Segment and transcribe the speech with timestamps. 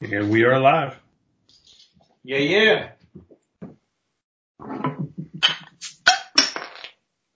[0.00, 0.94] And we are alive.
[2.22, 2.88] Yeah, yeah.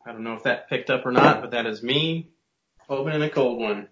[0.05, 2.29] I don't know if that picked up or not, but that is me
[2.87, 3.89] opening a cold one.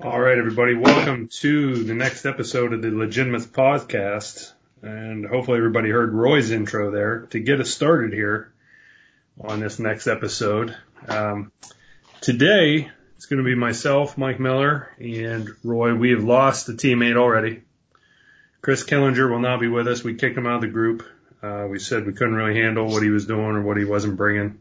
[0.00, 0.74] All right, everybody.
[0.74, 4.52] Welcome to the next episode of the Legitimate Podcast.
[4.82, 8.52] And hopefully everybody heard Roy's intro there to get us started here
[9.40, 10.76] on this next episode.
[11.08, 11.50] Um,
[12.20, 15.94] today, it's going to be myself, Mike Miller, and Roy.
[15.94, 17.62] We have lost a teammate already.
[18.60, 20.04] Chris Killinger will not be with us.
[20.04, 21.06] We kicked him out of the group.
[21.42, 24.16] Uh, we said we couldn't really handle what he was doing or what he wasn't
[24.16, 24.58] bringing.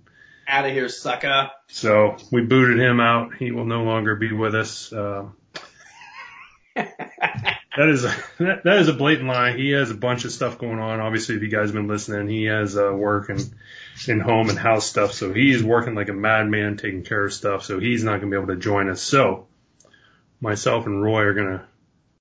[0.47, 1.51] Out of here, sucker.
[1.67, 3.35] So we booted him out.
[3.35, 4.93] He will no longer be with us.
[4.93, 5.29] Uh,
[6.75, 9.57] that is a, that, that is a blatant lie.
[9.57, 10.99] He has a bunch of stuff going on.
[10.99, 13.41] Obviously, if you guys have been listening, he has uh, work and
[14.07, 15.13] in home and house stuff.
[15.13, 17.63] So he's working like a madman taking care of stuff.
[17.63, 19.01] So he's not going to be able to join us.
[19.01, 19.47] So
[20.41, 21.65] myself and Roy are going to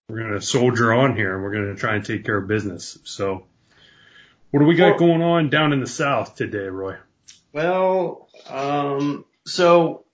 [0.09, 2.47] we're going to soldier on here and we're going to try and take care of
[2.47, 2.99] business.
[3.05, 3.47] So
[4.51, 6.97] what do we got going on down in the south today, Roy?
[7.53, 10.05] Well, um, so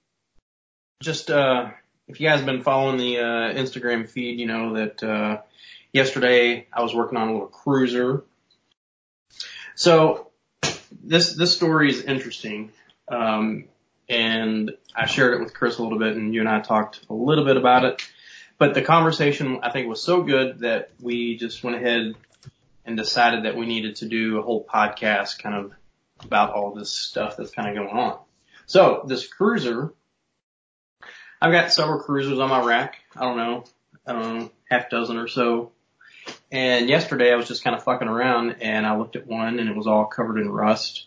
[1.02, 1.70] just uh,
[2.08, 5.42] if you guys have been following the uh, Instagram feed, you know that uh,
[5.92, 8.24] yesterday I was working on a little cruiser.
[9.74, 10.29] So
[10.90, 12.72] this this story is interesting,
[13.08, 13.64] um,
[14.08, 17.14] and I shared it with Chris a little bit, and you and I talked a
[17.14, 18.02] little bit about it.
[18.58, 22.14] But the conversation I think was so good that we just went ahead
[22.84, 25.72] and decided that we needed to do a whole podcast kind of
[26.22, 28.18] about all this stuff that's kind of going on.
[28.66, 29.94] So this cruiser,
[31.40, 32.96] I've got several cruisers on my rack.
[33.16, 33.64] I don't know,
[34.06, 35.72] I don't know, half dozen or so.
[36.52, 39.68] And yesterday I was just kind of fucking around and I looked at one and
[39.68, 41.06] it was all covered in rust.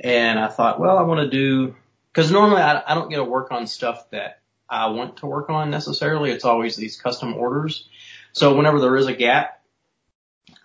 [0.00, 1.76] And I thought, well, I want to do,
[2.12, 5.48] cause normally I, I don't get to work on stuff that I want to work
[5.48, 6.32] on necessarily.
[6.32, 7.88] It's always these custom orders.
[8.32, 9.62] So whenever there is a gap,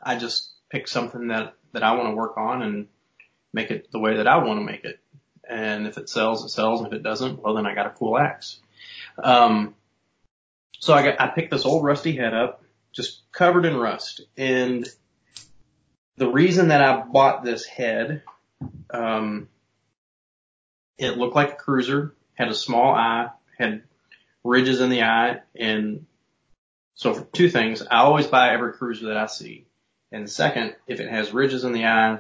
[0.02, 2.88] I just pick something that, that I want to work on and
[3.54, 5.00] make it the way that I want to make it.
[5.48, 6.84] And if it sells, it sells.
[6.86, 8.60] If it doesn't, well, then I got a cool axe.
[9.24, 9.76] Um,
[10.80, 14.22] so I got, I picked this old rusty head up just covered in rust.
[14.38, 14.88] And
[16.18, 18.24] the reason that I bought this head,
[18.90, 19.48] um,
[20.98, 23.84] it looked like a cruiser, had a small eye, had
[24.44, 26.06] ridges in the eye, and
[27.00, 29.66] so for two things, I always buy every cruiser that I see.
[30.12, 32.20] And second, if it has ridges in the eye,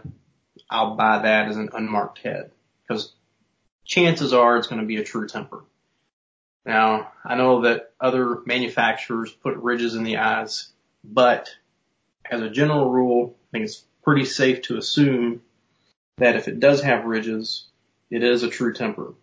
[0.69, 3.13] I'll buy that as an unmarked head because
[3.83, 5.65] chances are it's going to be a true temper.
[6.65, 10.69] Now, I know that other manufacturers put ridges in the eyes,
[11.03, 11.49] but
[12.29, 15.41] as a general rule, I think it's pretty safe to assume
[16.17, 17.65] that if it does have ridges,
[18.11, 19.13] it is a true temper.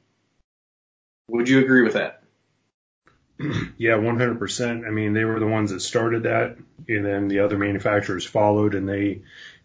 [1.28, 2.22] Would you agree with that?
[3.78, 4.86] Yeah, 100%.
[4.86, 6.56] I mean, they were the ones that started that
[6.88, 9.20] and then the other manufacturers followed and they,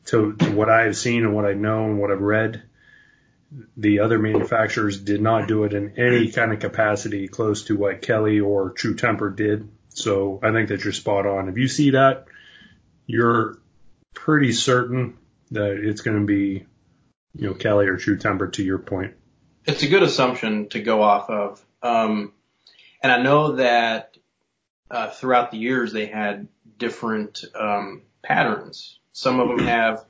[0.07, 2.63] to, to what I have seen and what I know and what I've read,
[3.75, 8.01] the other manufacturers did not do it in any kind of capacity close to what
[8.01, 9.67] Kelly or True Temper did.
[9.89, 11.49] So I think that you're spot on.
[11.49, 12.25] If you see that,
[13.07, 13.57] you're
[14.13, 15.17] pretty certain
[15.51, 16.65] that it's going to be,
[17.35, 19.15] you know, Kelly or True Temper to your point.
[19.65, 21.63] It's a good assumption to go off of.
[21.83, 22.31] Um,
[23.03, 24.15] and I know that
[24.89, 26.47] uh, throughout the years they had
[26.77, 28.99] different um, patterns.
[29.11, 30.05] Some of them have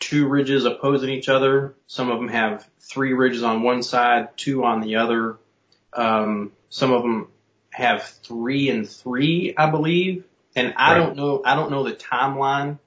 [0.00, 1.74] two ridges opposing each other.
[1.86, 5.38] Some of them have three ridges on one side, two on the other.
[5.92, 7.28] Um, some of them
[7.70, 10.24] have three and three, I believe.
[10.56, 10.98] And I right.
[10.98, 12.78] don't know, I don't know the timeline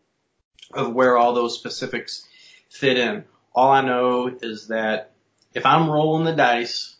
[0.73, 2.27] of where all those specifics
[2.69, 3.23] fit in.
[3.55, 5.11] All I know is that
[5.53, 6.95] if I'm rolling the dice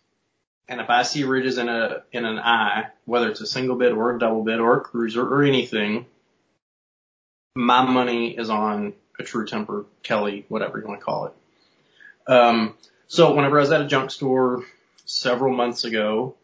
[0.69, 3.91] and if I see ridges in a, in an eye, whether it's a single bit
[3.91, 6.05] or a double bit or a cruiser or anything,
[7.55, 12.31] my money is on a true temper, Kelly, whatever you want to call it.
[12.31, 12.75] Um,
[13.07, 14.65] so whenever I was at a junk store
[15.05, 16.35] several months ago,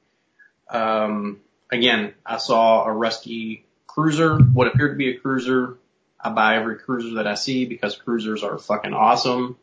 [0.69, 1.39] um,
[1.71, 5.77] again, I saw a rusty cruiser, what appeared to be a cruiser.
[6.19, 9.57] I buy every cruiser that I see because cruisers are fucking awesome.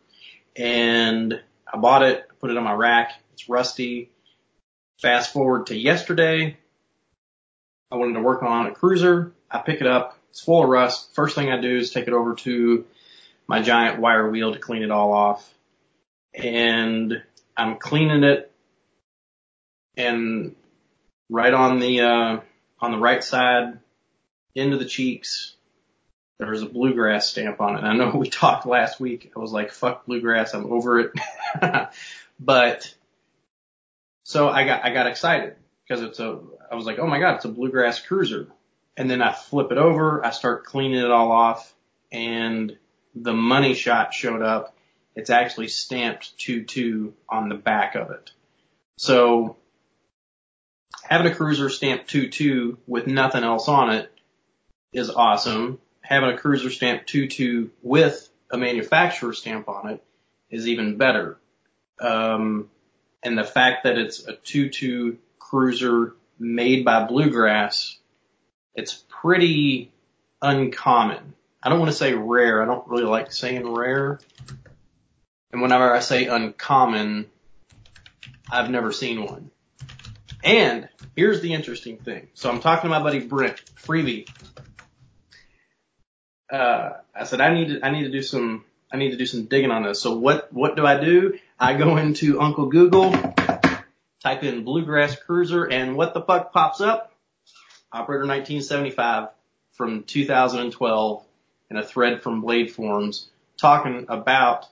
[0.56, 1.40] And
[1.72, 3.12] I bought it, put it on my rack.
[3.34, 4.10] It's rusty.
[4.98, 6.56] Fast forward to yesterday.
[7.90, 9.32] I wanted to work on a cruiser.
[9.50, 10.18] I pick it up.
[10.30, 11.14] It's full of rust.
[11.14, 12.84] First thing I do is take it over to
[13.46, 15.52] my giant wire wheel to clean it all off.
[16.34, 17.22] And
[17.56, 18.52] I'm cleaning it
[19.96, 20.54] and
[21.30, 22.40] right on the, uh,
[22.80, 23.78] on the right side
[24.54, 25.54] into the cheeks,
[26.38, 27.78] there's a bluegrass stamp on it.
[27.78, 29.32] And I know we talked last week.
[29.34, 30.54] I was like, fuck bluegrass.
[30.54, 31.12] I'm over it.
[32.40, 32.94] but
[34.24, 35.56] so I got, I got excited
[35.86, 36.40] because it's a,
[36.70, 38.48] I was like, oh my God, it's a bluegrass cruiser.
[38.96, 41.74] and then I flip it over, I start cleaning it all off,
[42.10, 42.76] and
[43.16, 44.76] the money shot showed up.
[45.14, 48.30] It's actually stamped 2-2 on the back of it.
[48.98, 49.56] So
[51.02, 54.12] having a cruiser stamped 2-2 with nothing else on it
[54.92, 55.78] is awesome.
[56.02, 60.04] Having a cruiser stamped 2-2 with a manufacturer stamp on it
[60.50, 61.38] is even better.
[61.98, 62.68] Um,
[63.22, 67.98] and the fact that it's a 2-2 cruiser made by Bluegrass,
[68.74, 69.90] it's pretty
[70.42, 71.34] uncommon.
[71.66, 72.62] I don't want to say rare.
[72.62, 74.20] I don't really like saying rare.
[75.50, 77.26] And whenever I say uncommon,
[78.48, 79.50] I've never seen one.
[80.44, 82.28] And here's the interesting thing.
[82.34, 84.28] So I'm talking to my buddy Brent Freebie.
[86.48, 89.26] Uh, I said I need to, I need to do some I need to do
[89.26, 90.00] some digging on this.
[90.00, 91.36] So what what do I do?
[91.58, 93.10] I go into Uncle Google,
[94.22, 97.12] type in Bluegrass Cruiser, and what the fuck pops up?
[97.90, 99.30] Operator 1975
[99.72, 101.25] from 2012
[101.70, 104.66] and a thread from Blade Forums talking about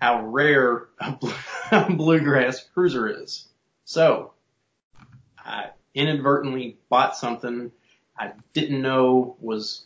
[0.00, 0.88] how rare
[1.70, 3.46] a bluegrass cruiser is.
[3.84, 4.32] So,
[5.38, 7.72] I inadvertently bought something
[8.18, 9.84] I didn't know was,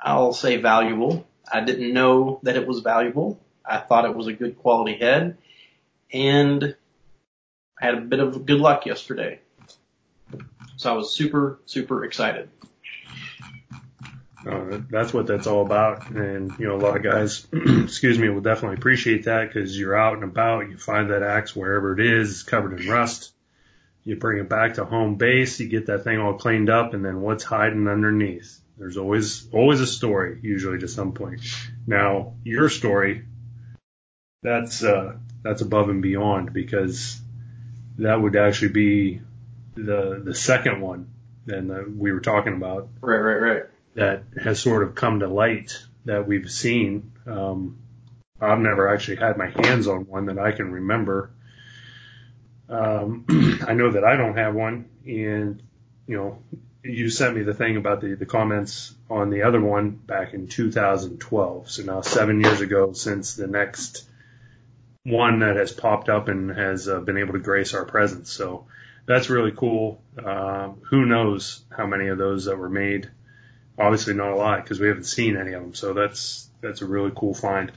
[0.00, 1.26] I'll say valuable.
[1.52, 3.40] I didn't know that it was valuable.
[3.64, 5.36] I thought it was a good quality head
[6.12, 6.76] and
[7.80, 9.40] I had a bit of good luck yesterday.
[10.76, 12.48] So I was super, super excited.
[14.44, 16.10] That's what that's all about.
[16.10, 19.96] And, you know, a lot of guys, excuse me, will definitely appreciate that because you're
[19.96, 20.70] out and about.
[20.70, 23.32] You find that axe wherever it is, it's covered in rust.
[24.02, 25.60] You bring it back to home base.
[25.60, 28.58] You get that thing all cleaned up and then what's hiding underneath?
[28.78, 31.42] There's always, always a story, usually to some point.
[31.86, 33.26] Now, your story,
[34.42, 37.20] that's, uh, that's above and beyond because
[37.98, 39.20] that would actually be
[39.74, 41.10] the, the second one
[41.44, 42.88] that we were talking about.
[43.02, 43.62] Right, right, right
[44.00, 47.12] that has sort of come to light that we've seen.
[47.26, 47.80] Um,
[48.40, 51.30] I've never actually had my hands on one that I can remember.
[52.70, 53.26] Um,
[53.68, 55.62] I know that I don't have one, and
[56.06, 56.38] you know,
[56.82, 60.48] you sent me the thing about the the comments on the other one back in
[60.48, 61.70] 2012.
[61.70, 64.08] So now seven years ago since the next
[65.04, 68.32] one that has popped up and has uh, been able to grace our presence.
[68.32, 68.64] So
[69.04, 70.00] that's really cool.
[70.24, 73.10] Um, who knows how many of those that were made
[73.78, 75.74] obviously not a lot because we haven't seen any of them.
[75.74, 77.72] So that's that's a really cool find.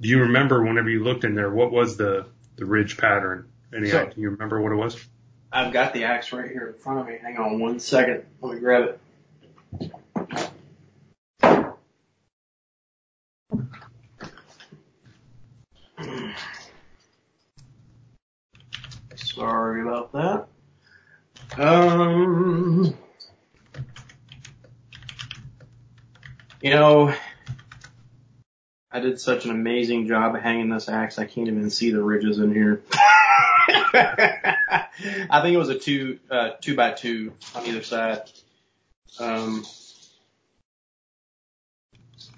[0.00, 2.26] Do you remember whenever you looked in there, what was the
[2.56, 3.48] the ridge pattern?
[3.74, 5.02] Any so, do you remember what it was?
[5.52, 7.18] I've got the axe right here in front of me.
[7.20, 8.24] Hang on one second.
[8.40, 9.00] Let me grab it.
[19.16, 20.48] Sorry about that.
[21.58, 22.94] Um,
[26.60, 27.14] You know,
[28.90, 31.18] I did such an amazing job of hanging this axe.
[31.18, 32.82] I can't even see the ridges in here.
[33.92, 38.30] I think it was a two, uh, two by two on either side.
[39.18, 39.64] Um,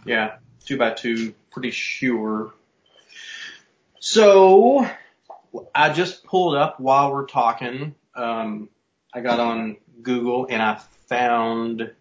[0.07, 2.55] yeah, two by two, pretty sure.
[4.01, 4.87] So
[5.75, 7.95] I just pulled up while we're talking.
[8.15, 8.71] Um,
[9.13, 11.93] I got on Google and I found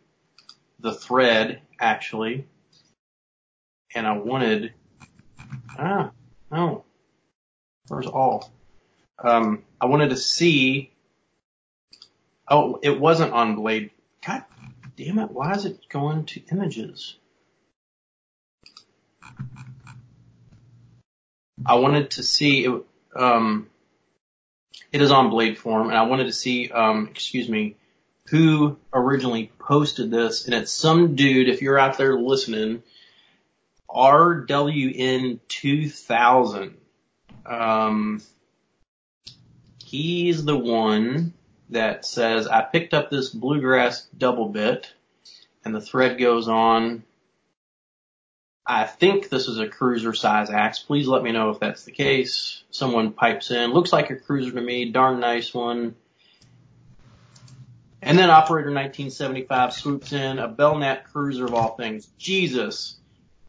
[0.79, 2.47] the thread actually,
[3.93, 4.73] and I wanted,
[5.77, 6.11] ah,
[6.51, 6.83] no,
[7.87, 8.51] where's all?
[9.17, 10.91] Um, I wanted to see,
[12.47, 13.91] oh, it wasn't on Blade.
[14.25, 14.43] God
[14.95, 17.15] damn it, why is it going to images?
[21.65, 22.83] I wanted to see, it,
[23.15, 23.67] um,
[24.91, 27.75] it is on Blade form, and I wanted to see, um, excuse me,
[28.27, 32.83] who originally posted this, and it's some dude, if you're out there listening,
[33.89, 36.73] RWN2000.
[37.45, 38.21] Um,
[39.83, 41.33] he's the one
[41.69, 44.93] that says, I picked up this bluegrass double bit,
[45.65, 47.03] and the thread goes on.
[48.65, 50.77] I think this is a cruiser size axe.
[50.77, 52.61] Please let me know if that's the case.
[52.69, 53.73] Someone pipes in.
[53.73, 54.91] Looks like a cruiser to me.
[54.91, 55.95] Darn nice one.
[58.01, 62.07] And then Operator 1975 swoops in, a Belknap cruiser of all things.
[62.17, 62.98] Jesus.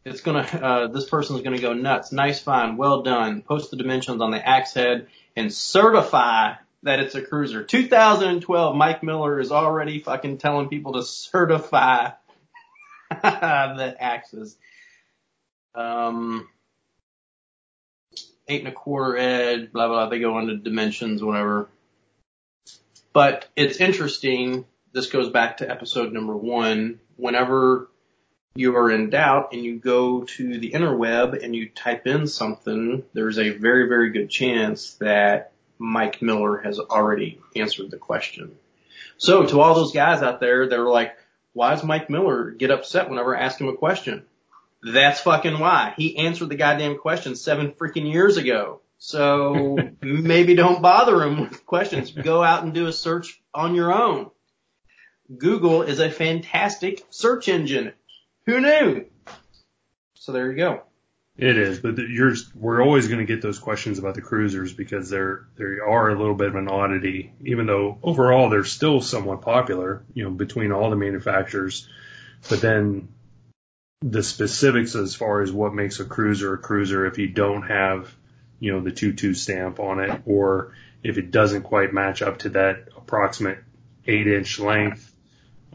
[0.03, 2.11] It's gonna, uh, this person's gonna go nuts.
[2.11, 2.77] Nice find.
[2.77, 3.41] Well done.
[3.41, 6.53] Post the dimensions on the axe head and certify
[6.83, 7.63] that it's a cruiser.
[7.63, 12.11] 2012, Mike Miller is already fucking telling people to certify
[13.11, 14.57] the axes.
[15.75, 16.47] Um,
[18.47, 21.69] eight and a quarter edge, blah, blah, They go into dimensions, whatever.
[23.13, 26.99] But it's interesting this goes back to episode number one.
[27.15, 27.89] Whenever
[28.55, 33.03] you are in doubt and you go to the interweb and you type in something,
[33.13, 38.55] there's a very, very good chance that Mike Miller has already answered the question.
[39.17, 41.17] So to all those guys out there that are like,
[41.53, 44.23] why does Mike Miller get upset whenever I ask him a question?
[44.83, 45.93] That's fucking why.
[45.97, 48.81] He answered the goddamn question seven freaking years ago.
[48.97, 52.11] So maybe don't bother him with questions.
[52.11, 54.31] Go out and do a search on your own.
[55.37, 57.93] Google is a fantastic search engine.
[58.45, 59.05] Who knew?
[60.15, 60.83] So there you go.
[61.37, 65.09] It is, but you're, we're always going to get those questions about the cruisers because
[65.09, 69.41] they're, they are a little bit of an oddity, even though overall they're still somewhat
[69.41, 71.87] popular, you know, between all the manufacturers.
[72.49, 73.07] But then
[74.01, 78.13] the specifics as far as what makes a cruiser a cruiser if you don't have,
[78.59, 82.49] you know, the 2-2 stamp on it or if it doesn't quite match up to
[82.49, 83.59] that approximate
[84.05, 85.10] 8 inch length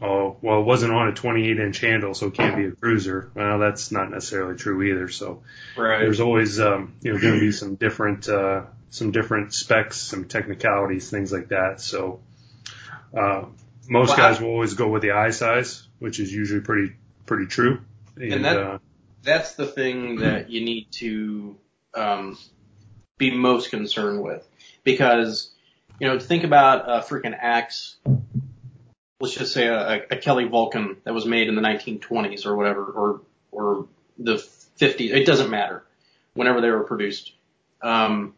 [0.01, 3.31] oh, well, it wasn't on a 28 inch handle, so it can't be a cruiser.
[3.33, 5.07] Well, that's not necessarily true either.
[5.07, 5.43] So
[5.75, 5.99] right.
[5.99, 10.25] there's always, um, you know, going to be some different, uh, some different specs, some
[10.25, 11.81] technicalities, things like that.
[11.81, 12.21] So,
[13.15, 13.45] uh,
[13.89, 16.93] most well, guys will always go with the eye size, which is usually pretty,
[17.25, 17.81] pretty true.
[18.15, 18.77] And, and that, uh,
[19.23, 21.57] that's the thing that you need to,
[21.93, 22.37] um,
[23.17, 24.47] be most concerned with
[24.83, 25.51] because,
[25.99, 27.97] you know, think about a freaking axe
[29.19, 32.85] let's just say a, a Kelly Vulcan that was made in the 1920s or whatever,
[32.85, 33.21] or
[33.51, 34.35] or the
[34.79, 35.11] 50s.
[35.11, 35.83] It doesn't matter.
[36.33, 37.33] Whenever they were produced,
[37.81, 38.33] um,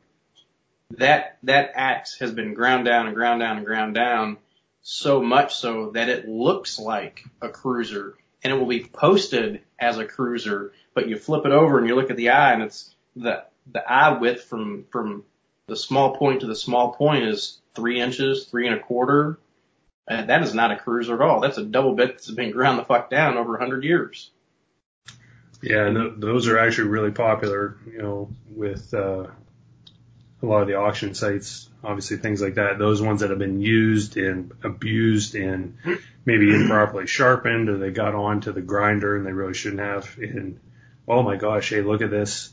[0.92, 4.38] that that axe has been ground down and ground down and ground down
[4.82, 9.98] so much so that it looks like a cruiser and it will be posted as
[9.98, 10.72] a cruiser.
[10.94, 13.88] But you flip it over and you look at the eye and it's the the
[13.88, 15.24] eye width from from
[15.68, 19.38] the small point to the small point is three inches, three and a quarter,
[20.10, 21.40] and that is not a cruiser at all.
[21.40, 24.32] That's a double bit that's been ground the fuck down over a hundred years.
[25.62, 29.28] Yeah, and th- those are actually really popular, you know, with uh,
[30.42, 32.80] a lot of the auction sites, obviously things like that.
[32.80, 35.78] Those ones that have been used and abused and
[36.26, 40.18] maybe improperly sharpened, or they got onto the grinder and they really shouldn't have.
[40.18, 40.60] And
[41.08, 42.52] oh my gosh, hey, look at this!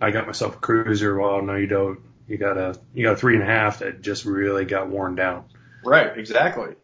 [0.00, 1.18] I got myself a cruiser.
[1.18, 2.00] Well, no, you don't.
[2.28, 5.14] You got a you got a three and a half that just really got worn
[5.14, 5.46] down.
[5.84, 6.76] Right, exactly.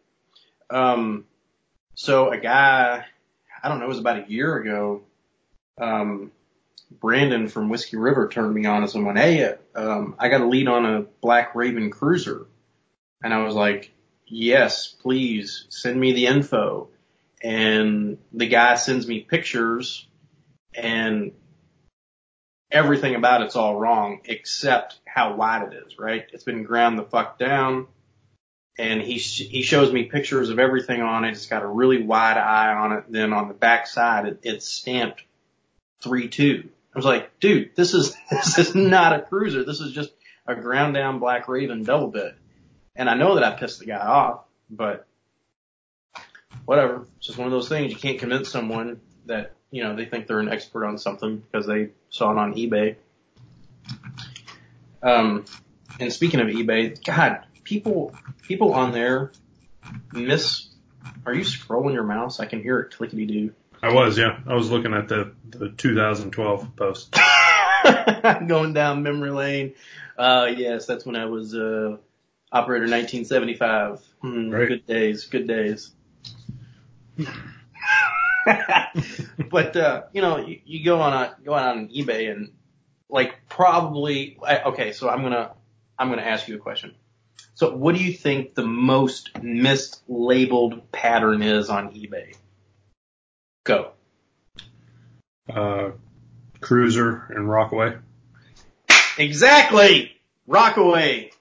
[0.71, 1.25] Um,
[1.95, 3.05] so a guy,
[3.63, 5.03] I don't know, it was about a year ago,
[5.81, 6.33] um,
[6.91, 10.69] Brandon from Whiskey River turned me on to someone, hey, um, I got a lead
[10.69, 12.47] on a Black Raven cruiser.
[13.23, 13.93] And I was like,
[14.27, 16.89] yes, please send me the info.
[17.43, 20.07] And the guy sends me pictures
[20.75, 21.33] and
[22.71, 26.27] everything about it's all wrong except how wide it is, right?
[26.33, 27.87] It's been ground the fuck down
[28.79, 31.33] and he sh- he shows me pictures of everything on it.
[31.33, 33.05] It's got a really wide eye on it.
[33.09, 35.25] Then on the back side, it, it's stamped
[36.01, 36.69] three two.
[36.95, 39.65] I was like, dude, this is this is not a cruiser.
[39.65, 40.11] This is just
[40.47, 42.35] a ground down Black Raven double bit.
[42.95, 45.07] And I know that I pissed the guy off, but
[46.65, 47.07] whatever.
[47.17, 47.93] It's just one of those things.
[47.93, 51.67] You can't convince someone that you know they think they're an expert on something because
[51.67, 52.97] they saw it on eBay.
[55.03, 55.45] Um,
[56.01, 59.33] and speaking of eBay, God, people people on there
[60.13, 60.69] miss.
[61.27, 62.41] Are you scrolling your mouse?
[62.41, 63.53] I can hear it clickety do.
[63.83, 64.41] I was, yeah.
[64.47, 67.15] I was looking at the the 2012 post.
[68.47, 69.75] Going down memory lane.
[70.17, 71.99] Uh, yes, that's when I was uh,
[72.51, 74.01] operator 1975.
[74.21, 74.69] Hmm, right.
[74.69, 75.91] Good days, good days.
[79.51, 82.53] but uh, you know, you, you go on a, go on eBay and
[83.09, 84.93] like probably okay.
[84.93, 85.53] So I'm gonna
[85.99, 86.95] I'm gonna ask you a question.
[87.54, 92.37] So what do you think the most mislabeled pattern is on eBay?
[93.64, 93.92] Go.
[95.52, 95.90] Uh,
[96.61, 97.97] Cruiser and Rockaway.
[99.18, 100.12] Exactly!
[100.47, 101.33] Rockaway.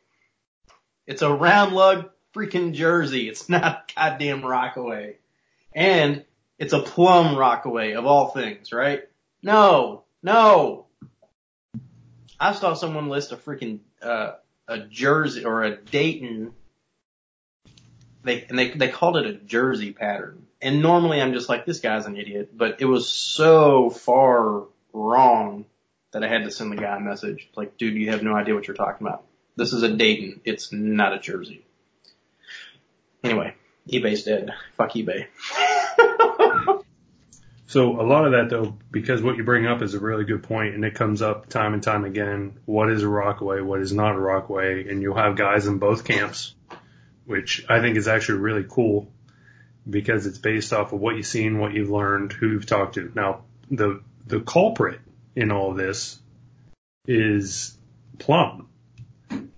[1.05, 3.29] It's a round lug freaking jersey.
[3.29, 5.17] It's not goddamn Rockaway.
[5.73, 6.25] And
[6.57, 9.03] it's a plum Rockaway of all things, right?
[9.43, 10.87] No, no.
[12.39, 14.33] I saw someone list a freaking, uh,
[14.67, 16.53] a jersey or a Dayton.
[18.24, 20.47] They and they they called it a jersey pattern.
[20.62, 25.65] And normally I'm just like this guy's an idiot, but it was so far wrong
[26.12, 28.55] that I had to send the guy a message like, dude, you have no idea
[28.55, 29.24] what you're talking about.
[29.55, 30.41] This is a Dayton.
[30.45, 31.63] It's not a jersey.
[33.24, 33.55] Anyway,
[33.89, 34.51] eBay's dead.
[34.77, 35.27] Fuck eBay.
[37.67, 40.43] So a lot of that though, because what you bring up is a really good
[40.43, 42.57] point and it comes up time and time again.
[42.65, 43.62] What is a rockaway?
[43.62, 44.89] What is not a rockaway?
[44.89, 46.55] And you'll have guys in both camps,
[47.25, 49.12] which I think is actually really cool.
[49.89, 53.12] because it's based off of what you've seen, what you've learned, who you've talked to.
[53.15, 55.00] Now, the the culprit
[55.36, 56.19] in all this
[57.07, 57.77] is
[58.19, 58.67] Plum.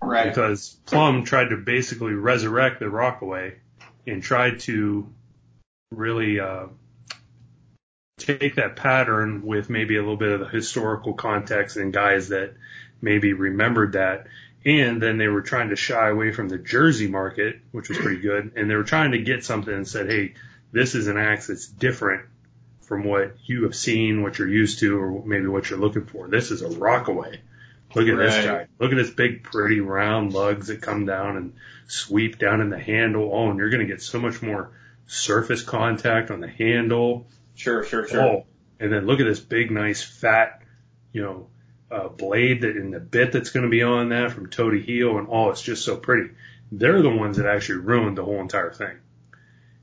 [0.02, 0.28] Right.
[0.28, 3.56] Because Plum tried to basically resurrect the Rockaway
[4.06, 5.08] and tried to
[5.90, 6.66] really uh,
[8.20, 12.54] take that pattern with maybe a little bit of the historical context and guys that
[13.00, 14.26] maybe remembered that.
[14.64, 18.20] And then they were trying to shy away from the Jersey market, which was pretty
[18.20, 18.52] good.
[18.56, 20.34] And they were trying to get something and said, hey,
[20.70, 22.26] this is an axe that's different
[22.82, 26.28] from what you have seen, what you're used to, or maybe what you're looking for.
[26.28, 27.40] This is a Rockaway.
[27.94, 28.66] Look at this guy.
[28.78, 31.54] Look at this big, pretty round lugs that come down and
[31.88, 33.30] sweep down in the handle.
[33.32, 34.72] Oh, and you're going to get so much more
[35.06, 37.26] surface contact on the handle.
[37.60, 38.22] Sure, sure, sure.
[38.22, 38.46] Oh,
[38.78, 40.62] and then look at this big, nice, fat,
[41.12, 41.48] you know,
[41.90, 44.80] uh, blade that in the bit that's going to be on that from toe to
[44.80, 46.30] heel, and oh, it's just so pretty.
[46.72, 48.96] They're the ones that actually ruined the whole entire thing.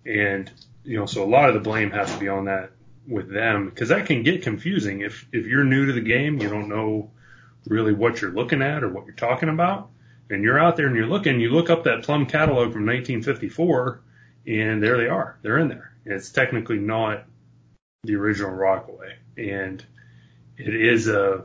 [0.06, 0.52] And
[0.84, 2.72] you know, so a lot of the blame has to be on that
[3.08, 6.50] with them because that can get confusing if if you're new to the game, you
[6.50, 7.12] don't know
[7.68, 9.92] really what you're looking at or what you're talking about,
[10.32, 14.02] and you're out there and you're looking, you look up that Plum catalog from 1954,
[14.48, 15.94] and there they are, they're in there.
[16.06, 17.26] And it's technically not
[18.08, 19.84] the original Rockaway, and
[20.58, 21.44] it is a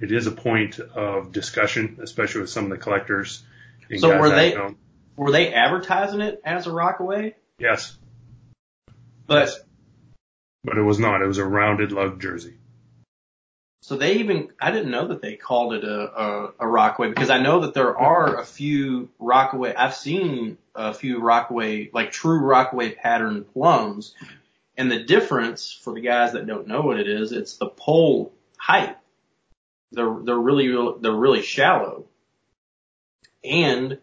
[0.00, 3.44] it is a point of discussion, especially with some of the collectors.
[3.98, 4.56] So were they-.
[5.16, 7.34] Were they advertising it as a Rockaway?
[7.58, 7.96] Yes,
[9.26, 9.50] But
[10.64, 11.22] but it was not.
[11.22, 12.54] It was a rounded lug jersey.
[13.80, 17.30] so they even I didn't know that they called it a, a a Rockaway because
[17.30, 19.74] I know that there are a few Rockaway.
[19.74, 24.14] I've seen a few Rockaway like true Rockaway pattern plums,
[24.76, 28.32] and the difference for the guys that don't know what it is, it's the pole
[28.58, 28.96] height.
[29.92, 30.68] They're they're really
[31.00, 32.06] they're really shallow,
[33.44, 33.98] and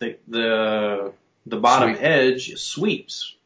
[0.00, 1.12] the the
[1.46, 2.04] the bottom Sweep.
[2.04, 3.36] edge sweeps.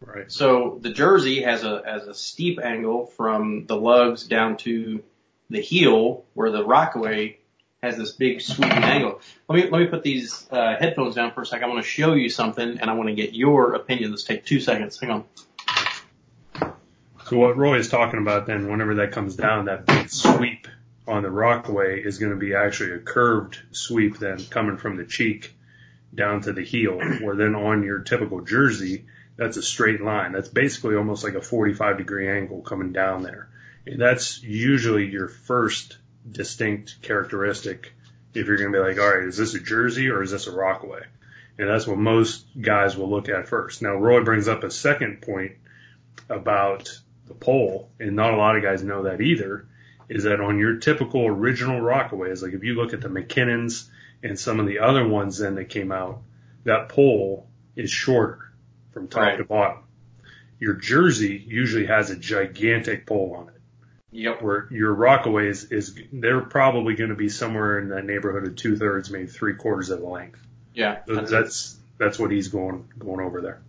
[0.00, 0.30] Right.
[0.30, 5.02] So the jersey has a has a steep angle from the lugs down to
[5.50, 7.38] the heel, where the Rockaway
[7.82, 9.20] has this big sweeping angle.
[9.48, 11.64] Let me let me put these uh, headphones down for a second.
[11.64, 14.10] I want to show you something, and I want to get your opinion.
[14.10, 14.98] Let's take two seconds.
[14.98, 15.24] Hang on.
[17.26, 20.68] So what Roy is talking about then, whenever that comes down, that big sweep
[21.08, 25.04] on the Rockaway is going to be actually a curved sweep then coming from the
[25.04, 25.54] cheek
[26.14, 29.06] down to the heel, where then on your typical jersey,
[29.36, 30.32] that's a straight line.
[30.32, 33.48] That's basically almost like a 45 degree angle coming down there.
[33.86, 35.96] That's usually your first
[36.30, 37.92] distinct characteristic
[38.34, 40.46] if you're going to be like, all right, is this a jersey or is this
[40.46, 41.04] a Rockaway?
[41.58, 43.80] And that's what most guys will look at first.
[43.80, 45.52] Now, Roy brings up a second point
[46.28, 46.88] about
[47.26, 49.66] the pole, and not a lot of guys know that either,
[50.08, 53.88] is that on your typical original Rockaways, like if you look at the McKinnons
[54.22, 56.22] and some of the other ones then that came out,
[56.64, 58.52] that pole is shorter
[58.92, 59.36] from top Right.
[59.38, 59.78] to bottom.
[60.58, 63.60] Your jersey usually has a gigantic pole on it
[64.12, 64.42] Yep.
[64.42, 68.76] where your Rockaways is they're probably going to be somewhere in the neighborhood of two
[68.76, 70.40] thirds, maybe three quarters of the length.
[70.74, 70.98] Yeah.
[71.06, 73.62] So that's That's that's, what he's going going over there.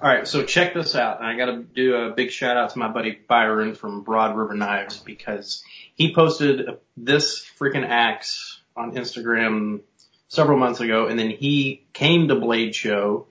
[0.00, 0.28] All right.
[0.28, 1.20] So check this out.
[1.20, 4.54] I got to do a big shout out to my buddy Byron from Broad River
[4.54, 9.80] Knives because he posted this freaking axe on Instagram
[10.28, 13.26] several months ago, and then he came to Blade Show,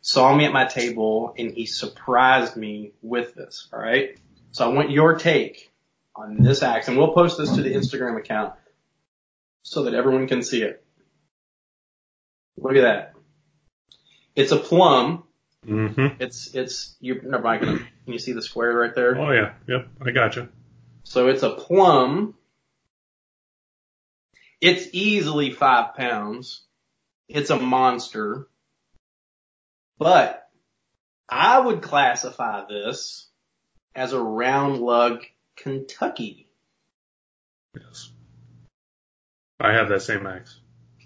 [0.00, 3.68] saw me at my table, and he surprised me with this.
[3.72, 4.16] All right.
[4.52, 5.72] So I want your take
[6.14, 8.52] on this axe, and we'll post this to the Instagram account
[9.62, 10.84] so that everyone can see it.
[12.56, 13.14] Look at that.
[14.36, 15.24] It's a plum.
[15.66, 16.20] Mm-hmm.
[16.20, 17.60] It's it's you're never mind.
[17.62, 19.16] Can you see the square right there?
[19.16, 20.48] Oh yeah, yep, I gotcha.
[21.04, 22.34] So it's a plum.
[24.60, 26.62] It's easily five pounds.
[27.28, 28.48] It's a monster.
[29.98, 30.48] But
[31.28, 33.28] I would classify this
[33.94, 35.24] as a round lug
[35.56, 36.48] Kentucky.
[37.74, 38.10] Yes.
[39.60, 40.58] I have that same axe,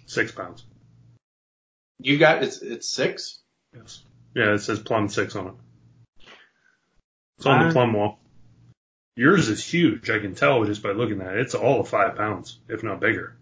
[0.06, 0.64] six pounds.
[1.98, 3.40] You got it's it's six.
[3.74, 4.02] Yes.
[4.36, 5.54] Yeah, it says plum six on it.
[7.38, 8.18] It's on the plum wall.
[9.16, 10.10] Yours is huge.
[10.10, 11.40] I can tell just by looking at it.
[11.40, 13.34] It's all of five pounds, if not bigger.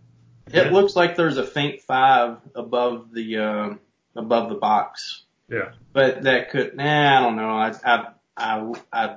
[0.46, 0.70] It Yeah.
[0.70, 3.74] looks like there's a faint five above the uh,
[4.14, 5.24] above the box.
[5.48, 5.72] Yeah.
[5.92, 7.50] But that could, nah, I don't know.
[7.50, 9.16] I, I, I, I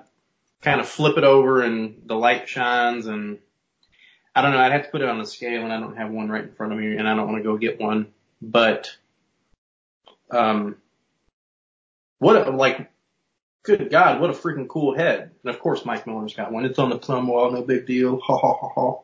[0.64, 3.38] kind of flip it over and the light shines and
[4.36, 4.58] I don't know.
[4.60, 6.54] I'd have to put it on a scale and I don't have one right in
[6.54, 8.08] front of me and I don't want to go get one.
[8.42, 8.96] But,
[10.32, 10.78] um,
[12.20, 12.90] what a, like,
[13.64, 15.32] good God, what a freaking cool head.
[15.44, 16.66] And of course Mike Miller's got one.
[16.66, 18.20] It's on the plum wall, no big deal.
[18.20, 19.04] Ha ha ha ha.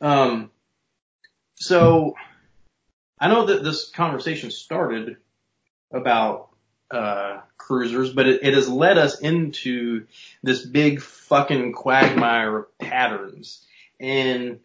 [0.00, 0.50] um,
[1.56, 2.14] so
[3.18, 5.16] I know that this conversation started
[5.92, 6.50] about
[6.90, 10.06] uh, cruisers, but it, it has led us into
[10.42, 13.64] this big fucking quagmire of patterns.
[13.98, 14.60] And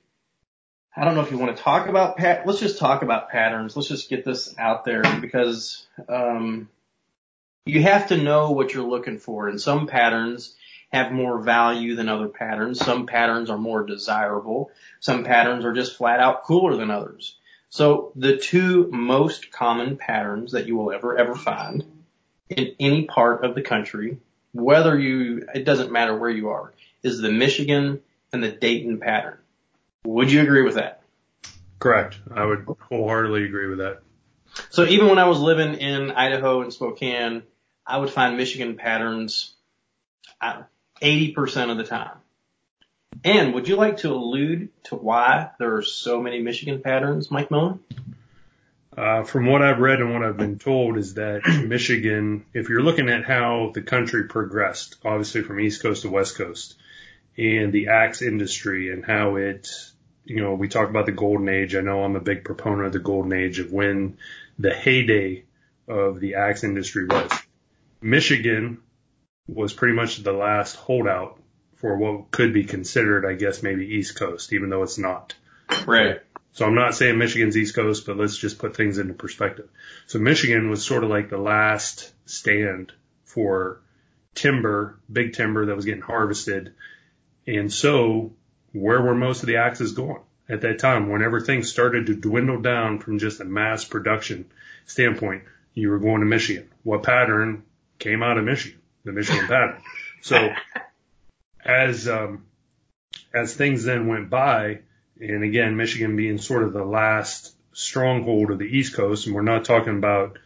[0.97, 2.47] I don't know if you want to talk about pat.
[2.47, 3.75] Let's just talk about patterns.
[3.75, 6.69] Let's just get this out there because um,
[7.67, 9.47] you have to know what you're looking for.
[9.47, 10.55] And some patterns
[10.91, 12.83] have more value than other patterns.
[12.83, 14.71] Some patterns are more desirable.
[14.99, 17.35] Some patterns are just flat out cooler than others.
[17.69, 21.83] So the two most common patterns that you will ever ever find
[22.49, 24.17] in any part of the country,
[24.51, 28.01] whether you, it doesn't matter where you are, is the Michigan
[28.33, 29.37] and the Dayton pattern.
[30.07, 31.01] Would you agree with that?
[31.79, 32.17] Correct.
[32.33, 33.99] I would wholeheartedly agree with that.
[34.69, 37.43] So even when I was living in Idaho and Spokane,
[37.85, 39.53] I would find Michigan patterns
[40.41, 42.15] 80% of the time.
[43.25, 47.51] And would you like to allude to why there are so many Michigan patterns, Mike
[47.51, 47.77] Miller?
[48.95, 52.81] Uh, from what I've read and what I've been told is that Michigan, if you're
[52.81, 56.75] looking at how the country progressed, obviously from East Coast to West Coast,
[57.37, 59.69] and the axe industry and how it,
[60.27, 61.75] you know, we talk about the golden age.
[61.75, 64.17] I know I'm a big proponent of the golden age of when
[64.59, 65.45] the heyday
[65.87, 67.31] of the axe industry was.
[68.01, 68.79] Michigan
[69.47, 71.39] was pretty much the last holdout
[71.77, 75.33] for what could be considered, I guess, maybe East Coast, even though it's not.
[75.85, 76.19] Right.
[76.51, 79.69] So I'm not saying Michigan's East Coast, but let's just put things into perspective.
[80.07, 82.91] So Michigan was sort of like the last stand
[83.23, 83.79] for
[84.35, 86.73] timber, big timber that was getting harvested.
[87.45, 88.33] And so
[88.81, 91.09] where were most of the axes going at that time?
[91.09, 94.45] Whenever things started to dwindle down from just a mass production
[94.85, 96.69] standpoint, you were going to Michigan.
[96.83, 97.63] What pattern
[97.99, 98.79] came out of Michigan?
[99.03, 99.81] The Michigan pattern.
[100.21, 100.53] So
[101.63, 102.45] as, um,
[103.33, 104.79] as things then went by,
[105.19, 109.41] and again, Michigan being sort of the last stronghold of the East Coast, and we're
[109.41, 110.37] not talking about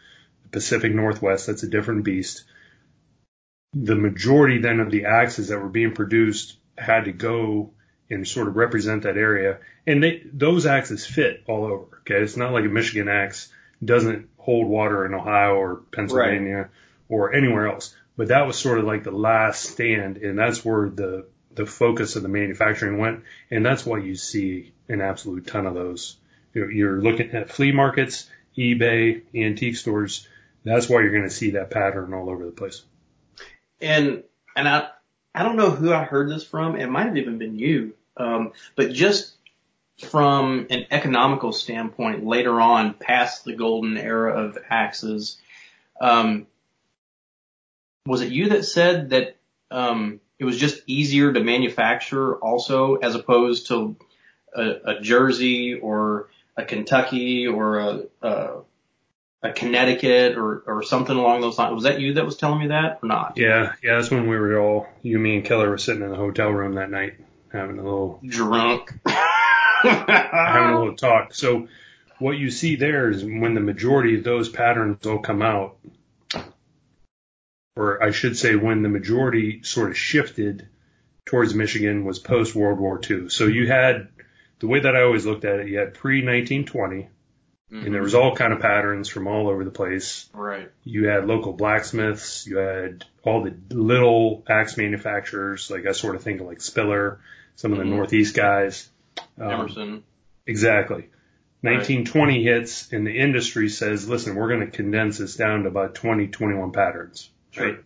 [0.43, 2.43] the Pacific Northwest, that's a different beast.
[3.73, 7.71] The majority then of the axes that were being produced had to go
[8.11, 9.59] and sort of represent that area.
[9.87, 12.01] And they, those axes fit all over.
[12.01, 12.21] Okay.
[12.21, 13.49] It's not like a Michigan axe
[13.83, 16.67] doesn't hold water in Ohio or Pennsylvania right.
[17.09, 17.95] or anywhere else.
[18.15, 20.17] But that was sort of like the last stand.
[20.17, 24.73] And that's where the the focus of the manufacturing went, and that's why you see
[24.87, 26.17] an absolute ton of those.
[26.53, 30.27] You're, you're looking at flea markets, eBay, antique stores.
[30.63, 32.83] That's why you're going to see that pattern all over the place.
[33.79, 34.23] And
[34.55, 34.89] and I
[35.33, 36.75] I don't know who I heard this from.
[36.75, 37.93] It might have even been you.
[38.17, 39.33] Um, but just
[40.07, 45.37] from an economical standpoint, later on, past the golden era of axes,
[45.99, 46.47] um,
[48.05, 49.35] was it you that said that
[49.69, 53.95] um, it was just easier to manufacture also as opposed to
[54.55, 58.53] a, a Jersey or a Kentucky or a, a,
[59.43, 61.73] a Connecticut or, or something along those lines.
[61.75, 63.37] Was that you that was telling me that or not?
[63.37, 66.17] Yeah, yeah, that's when we were all, you, me, and Keller were sitting in the
[66.17, 67.13] hotel room that night
[67.51, 71.33] having a little drunk, having a little talk.
[71.33, 71.67] So
[72.19, 75.77] what you see there is when the majority of those patterns all come out,
[77.75, 80.67] or I should say when the majority sort of shifted
[81.25, 83.29] towards Michigan was post World War II.
[83.29, 84.09] So you had
[84.59, 86.95] the way that I always looked at it, you had pre 1920
[87.71, 87.85] mm-hmm.
[87.85, 90.29] and there was all kind of patterns from all over the place.
[90.33, 90.69] Right.
[90.83, 96.23] You had local blacksmiths, you had all the little axe manufacturers, like I sort of
[96.23, 97.19] think of like Spiller,
[97.61, 97.93] some of the mm-hmm.
[97.93, 98.89] Northeast guys.
[99.39, 100.03] Um, Emerson.
[100.47, 101.09] Exactly.
[101.61, 102.43] 1920 right.
[102.43, 106.27] hits and the industry says, listen, we're going to condense this down to about 20,
[106.27, 107.29] 21 patterns.
[107.51, 107.67] Sure.
[107.67, 107.77] Right?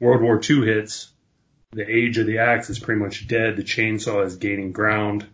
[0.00, 1.10] World War II hits.
[1.72, 3.56] The age of the axe is pretty much dead.
[3.56, 5.26] The chainsaw is gaining ground.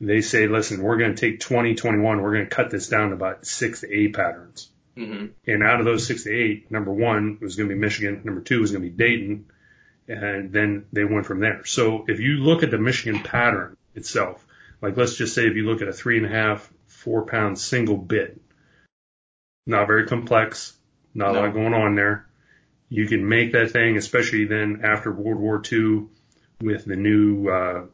[0.00, 2.20] They say, listen, we're going to take 2021.
[2.20, 4.68] We're going to cut this down to about six to eight patterns.
[4.96, 5.26] Mm-hmm.
[5.46, 8.22] And out of those six to eight, number one was going to be Michigan.
[8.24, 9.46] Number two was going to be Dayton.
[10.08, 11.64] And then they went from there.
[11.64, 14.44] So if you look at the Michigan pattern itself,
[14.80, 17.58] like let's just say if you look at a three and a half, four pound
[17.58, 18.40] single bit,
[19.66, 20.76] not very complex,
[21.14, 21.40] not no.
[21.40, 22.26] a lot going on there
[22.88, 26.06] you can make that thing, especially then after World War II
[26.60, 27.84] with the new, uh,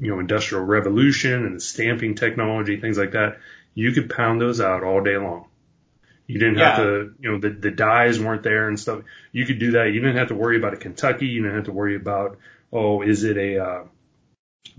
[0.00, 3.38] you know, industrial revolution and the stamping technology, things like that.
[3.74, 5.46] You could pound those out all day long.
[6.26, 6.68] You didn't yeah.
[6.68, 9.02] have to, you know, the, the dies weren't there and stuff.
[9.32, 9.92] You could do that.
[9.92, 11.26] You didn't have to worry about a Kentucky.
[11.26, 12.38] You didn't have to worry about,
[12.72, 13.84] oh, is it a, uh,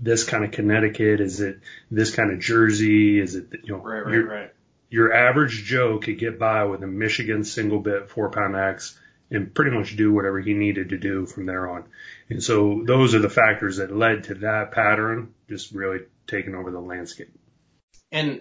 [0.00, 1.20] this kind of Connecticut?
[1.20, 3.20] Is it this kind of Jersey?
[3.20, 4.52] Is it, you know, right, right, your, right.
[4.90, 8.98] your average Joe could get by with a Michigan single bit four pound axe
[9.30, 11.84] and pretty much do whatever he needed to do from there on.
[12.28, 16.70] And so those are the factors that led to that pattern just really taking over
[16.70, 17.32] the landscape.
[18.12, 18.40] And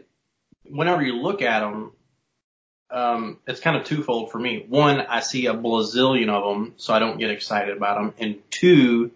[0.64, 1.92] whenever you look at them,
[2.92, 4.66] um, it's kind of twofold for me.
[4.68, 8.14] One, I see a blazillion of them, so I don't get excited about them.
[8.20, 9.12] And two,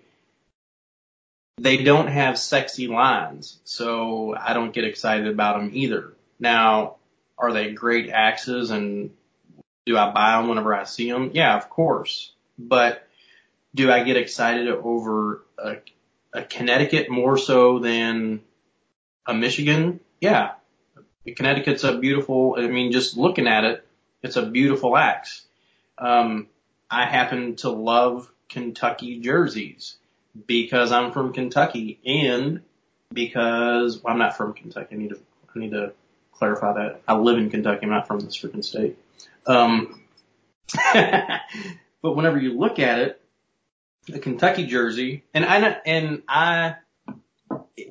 [1.58, 6.13] they don't have sexy lines, so I don't get excited about them either.
[6.39, 6.95] Now,
[7.38, 9.12] are they great axes and
[9.86, 11.32] do I buy them whenever I see them?
[11.34, 12.32] Yeah, of course.
[12.58, 13.08] But
[13.73, 15.77] do I get excited over a,
[16.34, 18.41] a Connecticut more so than
[19.25, 19.99] a Michigan?
[20.19, 20.51] Yeah.
[21.36, 23.86] Connecticut's a beautiful, I mean, just looking at it,
[24.22, 25.44] it's a beautiful axe.
[25.98, 26.48] Um,
[26.89, 29.98] I happen to love Kentucky jerseys
[30.46, 32.62] because I'm from Kentucky and
[33.13, 34.96] because well, I'm not from Kentucky.
[34.96, 35.20] I need to,
[35.56, 35.94] I need to
[36.34, 37.02] clarify that.
[37.08, 37.82] I live in Kentucky.
[37.84, 38.98] I'm not from this freaking state.
[39.46, 40.02] Um,
[40.94, 43.22] but whenever you look at it,
[44.08, 46.76] the Kentucky jersey, and I and I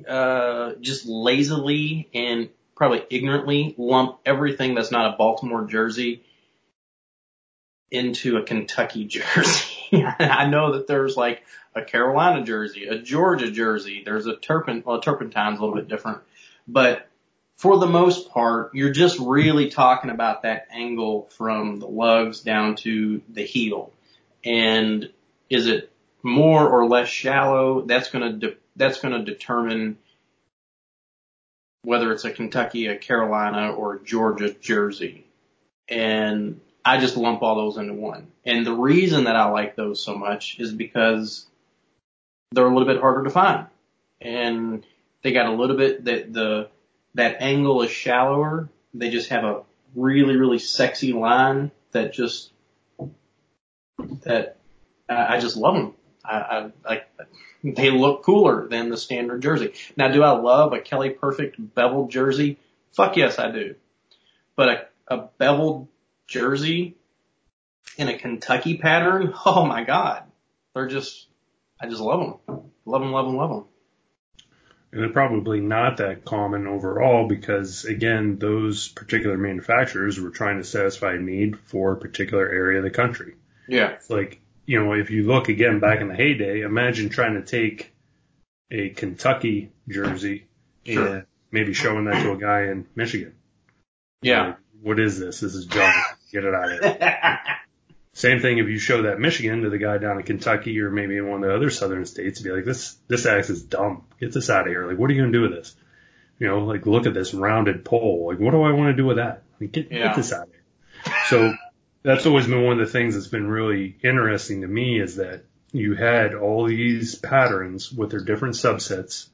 [0.07, 6.23] uh, just lazily and probably ignorantly lump everything that's not a Baltimore jersey
[7.91, 10.05] into a Kentucky jersey.
[10.17, 11.43] I know that there's like
[11.75, 16.19] a Carolina jersey, a Georgia jersey, there's a Turpin, well, Turpentine's a little bit different,
[16.67, 17.05] but
[17.57, 22.77] for the most part, you're just really talking about that angle from the lugs down
[22.77, 23.91] to the heel.
[24.45, 25.09] And
[25.49, 25.91] is it
[26.23, 27.81] more or less shallow?
[27.81, 29.97] That's going to, de- that's going to determine
[31.89, 35.25] whether it's a Kentucky, a Carolina, or Georgia jersey.
[35.87, 38.27] And I just lump all those into one.
[38.45, 41.47] And the reason that I like those so much is because
[42.51, 43.65] they're a little bit harder to find.
[44.21, 44.85] And
[45.23, 46.69] they got a little bit that the
[47.15, 48.69] that angle is shallower.
[48.93, 49.63] They just have a
[49.95, 52.51] really, really sexy line that just,
[54.25, 54.57] that
[55.09, 55.95] I just love them.
[56.29, 57.01] I, I, I,
[57.63, 59.73] they look cooler than the standard jersey.
[59.97, 62.57] Now, do I love a Kelly Perfect beveled jersey?
[62.93, 63.75] Fuck yes, I do.
[64.55, 65.87] But a, a beveled
[66.27, 66.95] jersey
[67.97, 70.23] in a Kentucky pattern, oh my god,
[70.73, 71.27] they're just,
[71.81, 72.61] I just love them.
[72.85, 73.65] Love them, love them, love them.
[74.91, 80.63] And they're probably not that common overall because again, those particular manufacturers were trying to
[80.63, 83.35] satisfy a need for a particular area of the country.
[83.67, 83.91] Yeah.
[83.91, 87.41] It's like, you know, if you look again back in the heyday, imagine trying to
[87.41, 87.91] take
[88.69, 90.45] a Kentucky jersey
[90.85, 91.07] sure.
[91.07, 93.33] and maybe showing that to a guy in Michigan.
[94.21, 94.45] Yeah.
[94.45, 95.39] Like, what is this?
[95.39, 95.95] This is junk.
[96.31, 97.39] Get it out of here.
[98.13, 101.17] Same thing if you show that Michigan to the guy down in Kentucky or maybe
[101.17, 104.03] in one of the other southern states, be like, this, this axe is dumb.
[104.19, 104.85] Get this out of here.
[104.85, 105.75] Like, what are you going to do with this?
[106.37, 108.27] You know, like, look at this rounded pole.
[108.29, 109.41] Like, what do I want to do with that?
[109.59, 110.09] Like, get, yeah.
[110.09, 111.15] get this out of here.
[111.25, 111.55] So
[112.03, 115.43] that's always been one of the things that's been really interesting to me is that
[115.71, 119.27] you had all these patterns with their different subsets.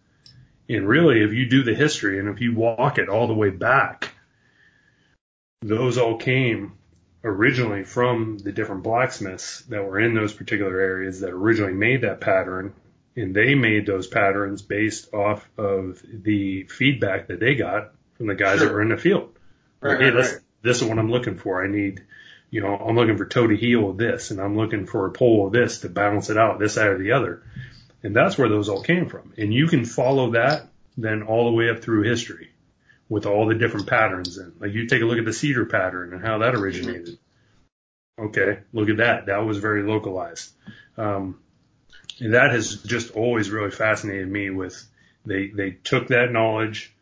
[0.68, 3.52] And really, if you do the history and if you walk it all the way
[3.52, 4.12] back,
[5.62, 6.74] those all came
[7.24, 12.22] originally from the different blacksmiths that were in those particular areas that originally made that
[12.22, 12.74] pattern
[13.16, 18.36] and they made those patterns based off of the feedback that they got from the
[18.36, 18.68] guys sure.
[18.68, 19.32] that were in the field.
[19.82, 20.42] Right, like, hey, right, this, right.
[20.62, 21.64] this is what I'm looking for.
[21.64, 22.04] I need,
[22.56, 25.12] you know, I'm looking for toe to heel of this and I'm looking for a
[25.12, 27.44] pole of this to balance it out, this side or the other.
[28.02, 29.34] And that's where those all came from.
[29.38, 32.54] And you can follow that then all the way up through history
[33.10, 36.14] with all the different patterns And Like you take a look at the cedar pattern
[36.14, 37.18] and how that originated.
[38.18, 39.26] Okay, look at that.
[39.26, 40.50] That was very localized.
[40.96, 41.42] Um,
[42.22, 44.82] and that has just always really fascinated me with
[45.26, 46.96] they they took that knowledge,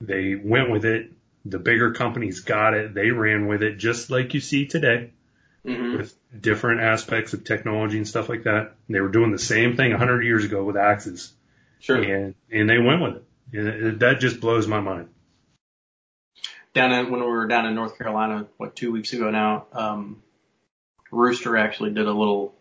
[0.00, 1.12] they went with it.
[1.50, 2.94] The bigger companies got it.
[2.94, 5.10] They ran with it just like you see today
[5.64, 5.98] mm-hmm.
[5.98, 8.74] with different aspects of technology and stuff like that.
[8.86, 11.32] And they were doing the same thing a hundred years ago with axes.
[11.80, 12.02] Sure.
[12.02, 13.24] And, and they went with it.
[13.52, 15.08] And it, that just blows my mind
[16.78, 20.22] down in, when we were down in North Carolina, what, two weeks ago now, um,
[21.10, 22.54] Rooster actually did a little,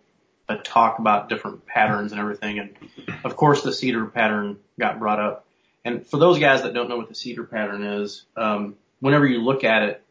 [0.49, 2.59] a talk about different patterns and everything.
[2.59, 2.75] And
[3.23, 5.45] of course the cedar pattern got brought up.
[5.87, 9.41] And for those guys that don't know what the cedar pattern is, um, whenever you
[9.41, 10.03] look at it,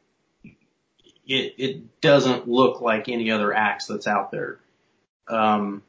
[1.26, 4.58] it, it doesn't look like any other axe that's out there.
[5.28, 5.82] Um,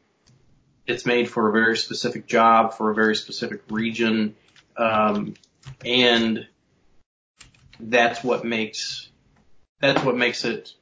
[0.88, 4.36] it's made for a very specific job, for a very specific region,
[4.76, 5.36] um,
[5.86, 6.45] and
[7.80, 9.10] that's what makes
[9.80, 10.73] that's what makes it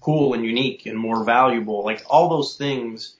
[0.00, 1.82] cool and unique and more valuable.
[1.84, 3.16] Like all those things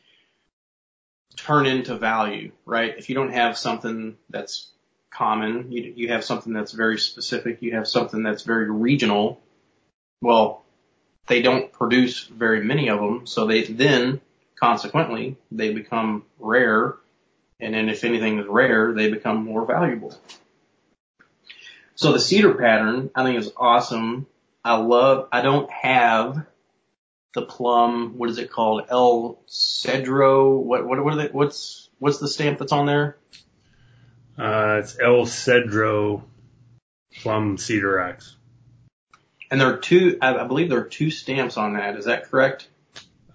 [1.45, 2.95] turn into value, right?
[2.97, 4.71] If you don't have something that's
[5.11, 9.41] common, you, you have something that's very specific, you have something that's very regional.
[10.21, 10.63] Well,
[11.27, 14.21] they don't produce very many of them, so they then
[14.59, 16.97] consequently they become rare,
[17.59, 20.19] and then if anything is rare, they become more valuable.
[21.95, 24.27] So the cedar pattern, I think is awesome
[24.65, 26.45] I love, I don't have
[27.35, 28.87] the Plumb, what is it called?
[28.91, 33.17] El Cedro, what, what, what are they, what's, what's the stamp that's on there?
[34.39, 36.23] Uh, it's El Cedro
[37.21, 38.37] Plumb Cedar Axe.
[39.51, 41.97] And there are two, I, I believe there are two stamps on that.
[41.97, 42.69] Is that correct?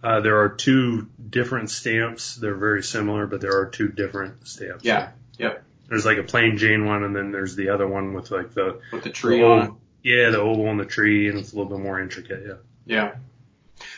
[0.04, 2.36] Uh, there are two different stamps.
[2.36, 4.86] They're very similar, but there are two different stamps.
[4.86, 5.12] Yeah.
[5.38, 5.64] Yep.
[5.90, 8.80] There's like a plain Jane one, and then there's the other one with like the
[8.92, 11.76] With the tree the on Yeah, the oval on the tree, and it's a little
[11.76, 12.44] bit more intricate.
[12.48, 12.54] Yeah.
[12.86, 13.16] Yeah.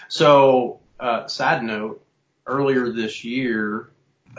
[0.10, 2.04] So, uh, side note,
[2.46, 3.90] earlier this year,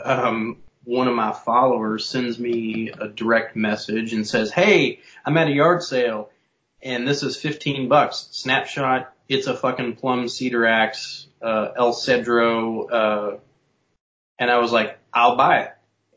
[0.03, 5.47] um, one of my followers sends me a direct message and says, Hey, I'm at
[5.47, 6.29] a yard sale
[6.81, 8.29] and this is 15 bucks.
[8.31, 9.13] Snapshot.
[9.27, 13.37] It's a fucking Plumb cedar axe, uh, El Cedro, uh,
[14.39, 15.73] and I was like, I'll buy it.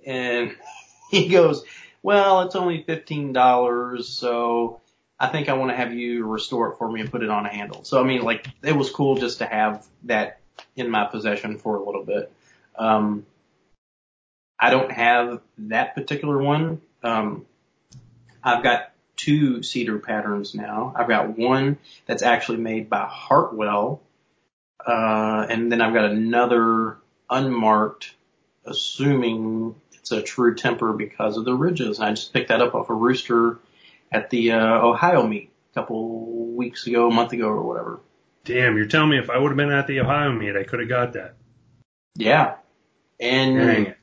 [0.06, 0.56] And
[1.10, 1.64] he goes,
[2.02, 4.02] well, it's only $15.
[4.04, 4.80] So
[5.22, 7.46] I think I want to have you restore it for me and put it on
[7.46, 7.84] a handle.
[7.84, 10.40] So I mean, like, it was cool just to have that
[10.74, 12.32] in my possession for a little bit.
[12.76, 13.24] Um,
[14.58, 16.80] I don't have that particular one.
[17.04, 17.46] Um,
[18.42, 20.92] I've got two cedar patterns now.
[20.96, 24.00] I've got one that's actually made by Hartwell,
[24.84, 26.96] uh, and then I've got another
[27.30, 28.12] unmarked,
[28.64, 32.00] assuming it's a true temper because of the ridges.
[32.00, 33.60] I just picked that up off a rooster
[34.12, 38.00] at the uh, Ohio meet a couple weeks ago, a month ago, or whatever.
[38.44, 40.80] Damn, you're telling me if I would have been at the Ohio meet, I could
[40.80, 41.34] have got that.
[42.16, 42.56] Yeah,
[43.20, 43.94] and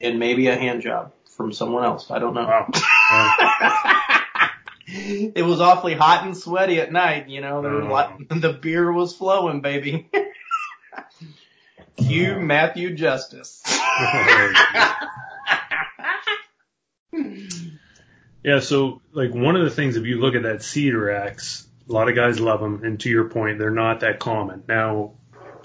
[0.00, 2.10] and maybe a hand job from someone else.
[2.10, 2.46] I don't know.
[2.46, 2.70] Wow.
[4.92, 7.28] It was awfully hot and sweaty at night.
[7.28, 7.92] You know, there was a Oh.
[7.92, 10.10] lot, the beer was flowing, baby.
[11.96, 12.40] Cue Oh.
[12.40, 13.62] Matthew Justice.
[18.42, 21.92] Yeah, so like one of the things, if you look at that cedar axe, a
[21.92, 24.62] lot of guys love them, and to your point, they're not that common.
[24.68, 25.12] Now,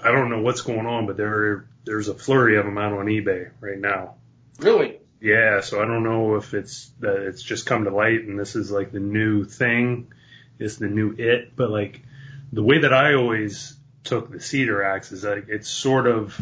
[0.02, 3.06] I don't know what's going on, but there there's a flurry of them out on
[3.06, 4.16] eBay right now.
[4.58, 4.98] really?
[5.20, 8.54] Yeah, so I don't know if it's that it's just come to light and this
[8.54, 10.12] is like the new thing,
[10.58, 12.02] it's the new it, but like
[12.52, 16.38] the way that I always took the cedar axe is like it's sort of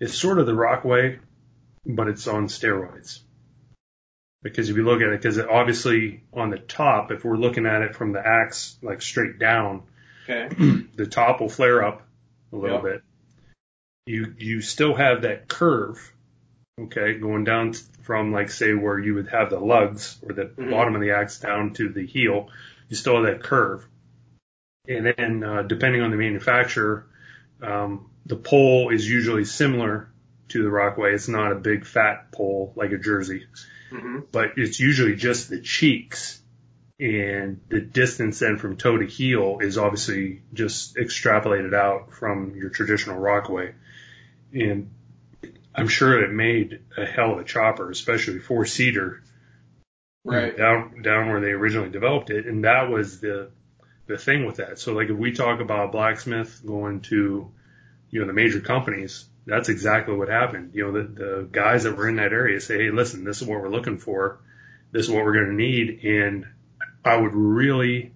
[0.00, 1.20] it's sort of the Rockaway,
[1.86, 3.20] but it's on steroids.
[4.42, 7.82] Because if you look at it, because obviously on the top, if we're looking at
[7.82, 9.82] it from the axe like straight down,
[10.28, 10.48] Okay.
[10.96, 12.02] the top will flare up
[12.52, 12.84] a little Yep.
[12.84, 13.02] bit.
[14.06, 16.12] You you still have that curve,
[16.80, 17.72] okay, going down
[18.02, 20.70] from like say where you would have the lugs or the Mhm.
[20.70, 22.48] bottom of the axe down to the heel.
[22.88, 23.84] You still have that curve,
[24.88, 27.06] and then uh, depending on the manufacturer,
[27.62, 30.08] um, the pole is usually similar
[30.48, 31.14] to the Rockaway.
[31.14, 33.44] It's not a big fat pole like a Jersey
[33.90, 36.40] hmm but it's usually just the cheeks
[36.98, 42.70] and the distance then from toe to heel is obviously just extrapolated out from your
[42.70, 43.74] traditional Rockaway.
[44.52, 44.90] And
[45.74, 49.22] I'm sure it made a hell of a chopper, especially four seater.
[50.24, 50.56] Right.
[50.56, 52.46] down, down where they originally developed it.
[52.46, 53.50] And that was the,
[54.06, 54.78] the thing with that.
[54.78, 57.52] So like if we talk about blacksmith going to,
[58.10, 60.72] you know, the major companies, that's exactly what happened.
[60.74, 63.46] You know, the, the guys that were in that area say, Hey, listen, this is
[63.46, 64.40] what we're looking for.
[64.90, 66.00] This is what we're going to need.
[66.04, 66.46] And
[67.04, 68.12] I would really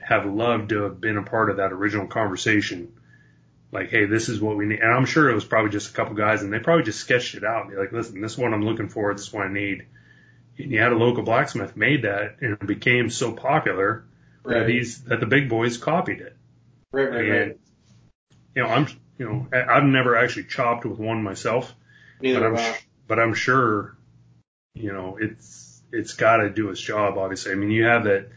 [0.00, 2.92] have loved to have been a part of that original conversation.
[3.72, 4.78] Like, Hey, this is what we need.
[4.80, 7.34] And I'm sure it was probably just a couple guys and they probably just sketched
[7.34, 9.12] it out and be like, listen, this is what I'm looking for.
[9.12, 9.86] This is what I need.
[10.58, 14.04] And you had a local blacksmith made that and it became so popular
[14.44, 16.36] that these, that the big boys copied it.
[16.92, 17.10] Right.
[17.10, 17.20] Right.
[17.20, 17.58] And, Right.
[18.54, 18.86] you know, I'm,
[19.18, 21.74] you know, I've never actually chopped with one myself,
[22.20, 22.78] but I'm, I.
[23.06, 23.96] but I'm sure,
[24.74, 27.18] you know, it's, it's got to do its job.
[27.18, 28.28] Obviously, I mean, you have that.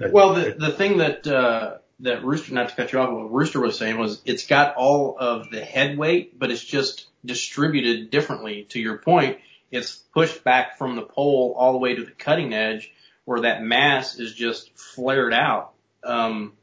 [0.00, 3.32] that Well, the the thing that uh, that Rooster, not to cut you off, what
[3.32, 8.10] Rooster was saying was it's got all of the head weight, but it's just distributed
[8.10, 8.66] differently.
[8.70, 9.38] To your point,
[9.70, 12.92] it's pushed back from the pole all the way to the cutting edge,
[13.24, 15.72] where that mass is just flared out.
[16.02, 16.54] Um,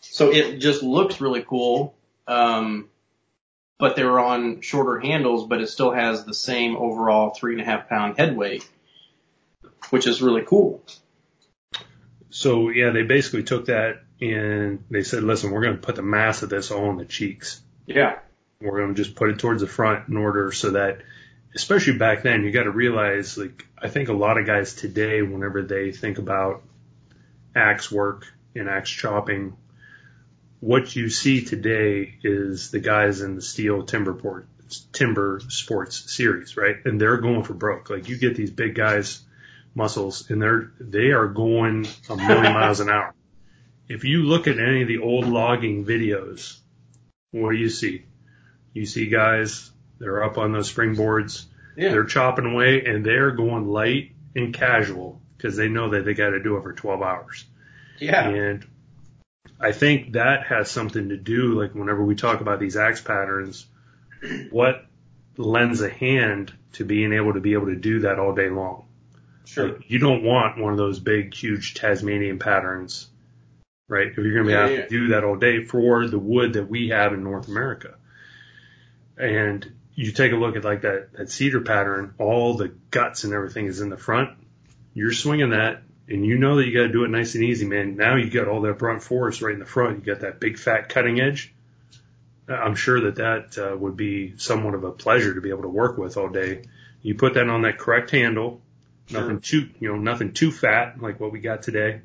[0.00, 1.94] so it just looks really cool.
[2.28, 2.88] Um,
[3.78, 7.64] but they're on shorter handles, but it still has the same overall three and a
[7.64, 8.68] half pound head weight,
[9.90, 10.84] which is really cool.
[12.30, 16.02] so yeah, they basically took that and they said, listen, we're going to put the
[16.02, 17.60] mass of this all on the cheeks.
[17.86, 18.18] Yeah.
[18.60, 20.98] We're going to just put it towards the front in order so that,
[21.54, 25.22] especially back then, you got to realize, like, I think a lot of guys today,
[25.22, 26.62] whenever they think about
[27.54, 28.26] axe work
[28.56, 29.56] and axe chopping,
[30.60, 34.48] what you see today is the guys in the STIHL timber port,
[34.92, 36.76] timber sports series, right?
[36.84, 37.90] And they're going for broke.
[37.90, 39.22] Like you get these big guys,
[39.74, 43.14] muscles, and they're, they are going a million miles an hour.
[43.88, 46.58] if you look at any of the old logging videos,
[47.30, 48.04] what do you see?
[48.72, 51.44] You see guys they're up on those springboards.
[51.76, 51.90] Yeah.
[51.90, 56.30] They're chopping away and they're going light and casual because they know that they got
[56.30, 57.44] to do it for 12 hours.
[57.98, 58.28] Yeah.
[58.28, 58.66] And
[59.60, 63.66] I think that has something to do, like whenever we talk about these axe patterns,
[64.50, 64.86] what
[65.36, 68.84] lends a hand to being able to be able to do that all day long.
[69.46, 69.72] Sure.
[69.72, 73.08] Like, you don't want one of those big, huge Tasmanian patterns,
[73.88, 74.08] right?
[74.08, 74.82] If you're going to Yeah, have yeah.
[74.82, 77.94] to do that all day for the wood that we have in North America.
[79.16, 83.32] And you take a look at like that, that cedar pattern, all the guts and
[83.32, 84.30] everything is in the front.
[84.94, 87.66] You're swinging that and you know that you got to do it nice and easy,
[87.66, 87.96] man.
[87.96, 89.98] Now you got all that brunt force right in the front.
[89.98, 91.52] You got that big fat cutting edge.
[92.48, 95.68] I'm sure that that uh, would be somewhat of a pleasure to be able to
[95.68, 96.62] work with all day.
[97.02, 98.62] You put that on that correct handle,
[99.06, 99.20] Sure.
[99.20, 102.00] nothing too, you know, nothing too fat like what we got today,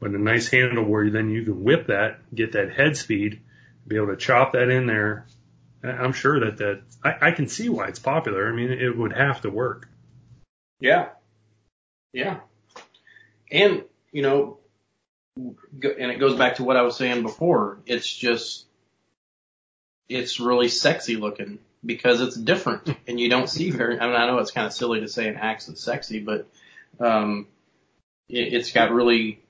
[0.00, 3.40] but a nice handle where then you can whip that, get that head speed,
[3.86, 5.26] be able to chop that in there.
[5.82, 8.48] I'm sure that that, I, I can see why it's popular.
[8.48, 9.88] I mean, it would have to work.
[10.80, 11.10] Yeah.
[12.12, 12.40] Yeah.
[13.50, 14.58] And, you know,
[15.36, 17.78] and it goes back to what I was saying before.
[17.86, 18.64] It's just,
[20.08, 24.26] it's really sexy looking because it's different and you don't see very, I mean, I
[24.26, 26.48] know it's kind of silly to say an axe is sexy, but,
[26.98, 27.46] um,
[28.28, 29.40] it, it's got really,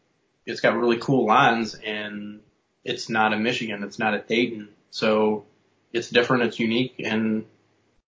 [0.45, 2.41] it's got really cool lines and
[2.85, 3.83] it's not a Michigan.
[3.83, 4.69] It's not a Dayton.
[4.91, 5.45] So
[5.93, 6.45] it's different.
[6.45, 7.45] It's unique and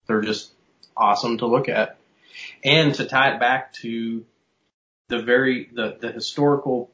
[0.07, 0.53] they're just
[0.97, 1.97] awesome to look at.
[2.65, 4.25] And to tie it back to
[5.09, 6.91] the very, the, the historical,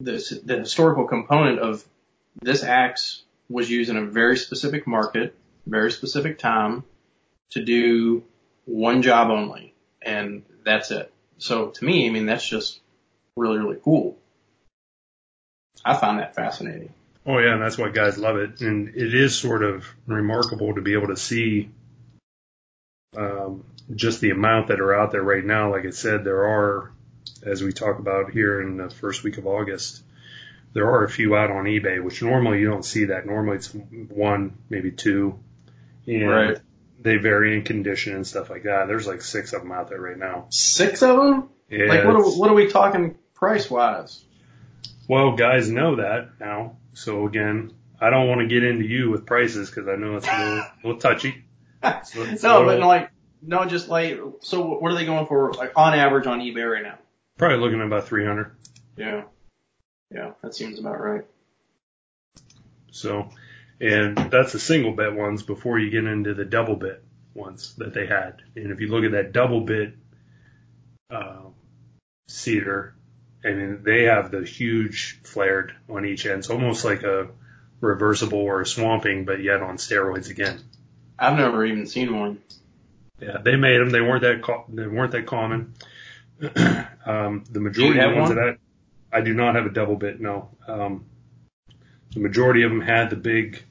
[0.00, 1.84] the, the historical component of
[2.40, 5.34] this axe was used in a very specific market,
[5.66, 6.84] very specific time
[7.50, 8.24] to do
[8.64, 9.74] one job only.
[10.00, 11.12] And that's it.
[11.38, 12.80] So to me, I mean, that's just
[13.36, 14.16] really, really cool.
[15.84, 16.94] I find that fascinating.
[17.26, 18.60] Oh yeah, and that's why guys love it.
[18.60, 21.70] And it is sort of remarkable to be able to see
[23.16, 25.70] um, just the amount that are out there right now.
[25.70, 26.92] Like I said, there are,
[27.42, 30.02] as we talk about here in the first week of August,
[30.74, 33.26] there are a few out on eBay, which normally you don't see that.
[33.26, 35.38] Normally it's one, maybe two,
[36.06, 36.58] and Right.
[37.00, 38.86] they vary in condition and stuff like that.
[38.88, 40.46] There's like six of them out there right now.
[40.50, 41.48] Six of them?
[41.68, 44.24] Yeah, like what are, what are we talking price wise?
[45.08, 46.76] Well, guys know that now.
[46.94, 50.26] So again, I don't want to get into you with prices because I know it's
[50.28, 51.44] a little, little touchy.
[52.04, 53.10] So no, but little- like,
[53.42, 56.82] no, just like, so what are they going for, like, on average on eBay right
[56.84, 56.96] now?
[57.42, 58.52] Probably looking at about 300.
[58.96, 59.24] Yeah.
[60.14, 61.24] Yeah, that seems about right.
[62.92, 63.30] So,
[63.80, 67.02] and that's the single bit ones before you get into the double bit
[67.34, 68.42] ones that they had.
[68.54, 69.94] And if you look at that double bit,
[71.10, 71.46] uh,
[72.28, 72.94] cedar,
[73.44, 76.38] I mean, they have the huge flared on each end.
[76.38, 77.26] It's almost like a
[77.80, 80.60] reversible or a swamping, but yet on steroids again.
[81.18, 82.38] I've never even seen one.
[83.18, 83.90] Yeah, they made them.
[83.90, 85.74] They weren't that co- they weren't that common.
[87.06, 88.36] um, the majority of the ones one?
[88.36, 88.58] that
[89.12, 90.20] I, I do not have a double bit.
[90.20, 91.04] No, um,
[92.14, 93.62] the majority of them had the big,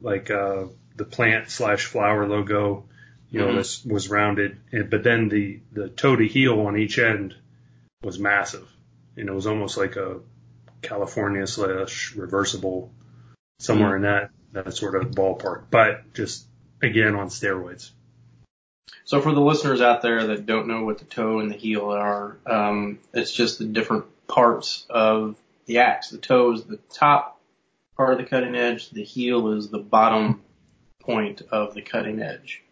[0.00, 0.66] like uh,
[0.96, 2.84] the plant slash flower logo.
[3.30, 3.56] You know, Mhm.
[3.56, 7.34] this was rounded, and, but then the the toe to heel on each end
[8.02, 8.68] was massive,
[9.16, 10.20] and it was almost like a
[10.82, 12.92] California slash reversible,
[13.58, 15.64] somewhere in that that sort of ballpark.
[15.70, 16.46] But just
[16.82, 17.90] again on steroids.
[19.06, 21.90] So for the listeners out there that don't know what the toe and the heel
[21.90, 26.10] are, um, it's just the different parts of the axe.
[26.10, 27.40] The toe is the top
[27.96, 28.90] part of the cutting edge.
[28.90, 30.42] The heel is the bottom
[31.00, 32.62] point of the cutting edge.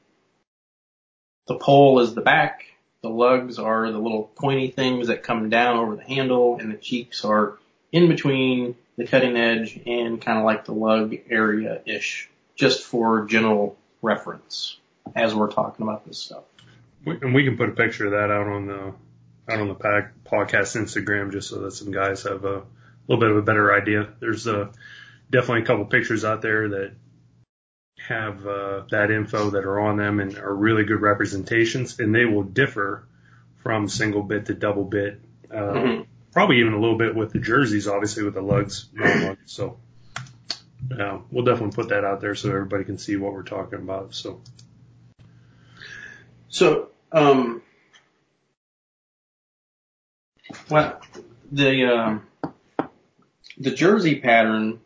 [1.46, 2.64] The pole is the back.
[3.02, 6.76] The lugs are the little pointy things that come down over the handle and the
[6.76, 7.58] cheeks are
[7.92, 13.76] in between the cutting edge and kind of like the lug area-ish, just for general
[14.02, 14.78] reference
[15.14, 16.44] as we're talking about this stuff.
[17.04, 18.94] We, and we can put a picture of that out on the
[19.52, 22.62] out on the pack, podcast Instagram just so that some guys have a
[23.06, 24.08] little bit of a better idea.
[24.20, 24.72] There's uh,
[25.30, 26.92] definitely a couple pictures out there that
[28.08, 32.24] have uh, that info that are on them and are really good representations, and they
[32.24, 33.06] will differ
[33.62, 35.20] from single bit to double bit.
[35.50, 36.06] Uh, Mhm.
[36.32, 38.86] Probably even a little bit with the jerseys, obviously with the lugs.
[39.46, 39.78] So
[40.98, 44.14] uh, we'll definitely put that out there so everybody can see what we're talking about.
[44.14, 44.40] So.
[46.54, 47.62] So, um,
[50.70, 51.00] well,
[51.50, 52.26] the um,
[53.58, 54.78] the jersey pattern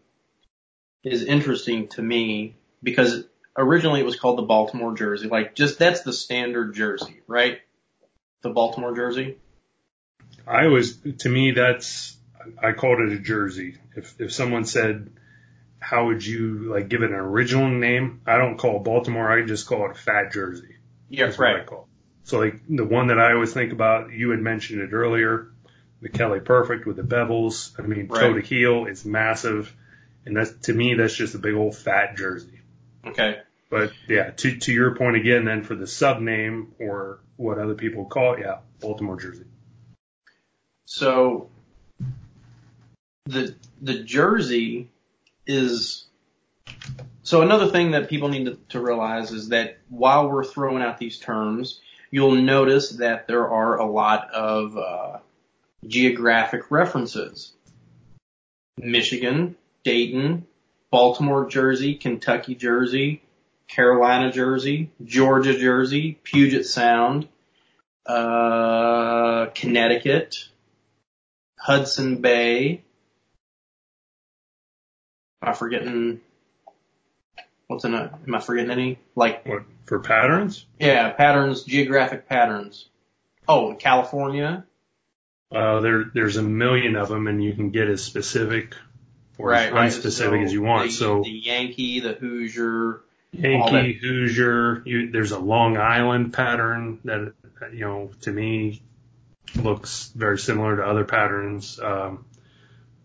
[1.05, 5.29] is interesting to me because originally it was called the Baltimore jersey.
[5.29, 7.59] Like, just that's the standard jersey, right?
[8.41, 9.37] The Baltimore jersey.
[10.47, 12.16] I always, to me, that's
[12.62, 13.77] I called it a jersey.
[13.95, 15.11] If if someone said,
[15.81, 18.23] how would you like give it an original name?
[18.27, 19.31] I don't call it Baltimore.
[19.31, 20.78] I just call it fat jersey.
[21.09, 21.67] Yeah, right.
[22.25, 25.49] So like the one that I always think about, you had mentioned it earlier,
[26.01, 27.79] the Kelly Perfect with the bevels.
[27.79, 29.75] I mean, toe to heel is massive,
[30.27, 32.61] and that's to me that's just a big old fat jersey.
[33.05, 33.39] Okay.
[33.71, 37.75] But yeah, to to your point again, then for the sub name or what other
[37.75, 39.45] people call it, yeah, Baltimore jersey.
[40.87, 41.51] So
[43.27, 44.89] the the jersey
[45.47, 46.07] is
[47.22, 50.99] so another thing that people need to, to realize is that while we're throwing out
[50.99, 51.80] these terms,
[52.11, 55.18] you'll notice that there are a lot of uh,
[55.86, 57.53] geographic references.
[58.78, 60.47] Michigan, Dayton,
[60.91, 63.22] Baltimore jersey, Kentucky jersey,
[63.68, 67.28] Carolina jersey, Georgia jersey, Puget Sound,
[68.07, 70.49] uh, Connecticut,
[71.59, 72.82] Hudson Bay.
[75.43, 76.20] Am I forgetting?
[77.69, 78.19] What's in a?
[78.27, 78.99] Am I forgetting any?
[79.14, 80.64] Like, What for patterns?
[80.81, 82.89] yeah, patterns, geographic patterns.
[83.47, 84.64] Oh, California.
[85.55, 88.75] Uh, there there's a million of them, and you can get as specific
[89.37, 89.93] or right, as right.
[89.93, 90.11] unspecific
[90.41, 90.89] So as you want.
[90.89, 93.03] The, so the Yankee, the Hoosier.
[93.33, 94.83] Yankee, Hoosier.
[94.87, 97.35] You, there's a Long Island pattern that
[97.73, 98.81] you know to me
[99.57, 101.79] looks very similar to other patterns.
[101.79, 102.25] Um,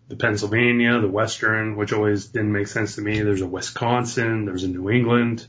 [0.07, 3.21] the Pennsylvania, the Western, which always didn't make sense to me.
[3.21, 4.45] There's a Wisconsin.
[4.45, 5.47] There's a New England.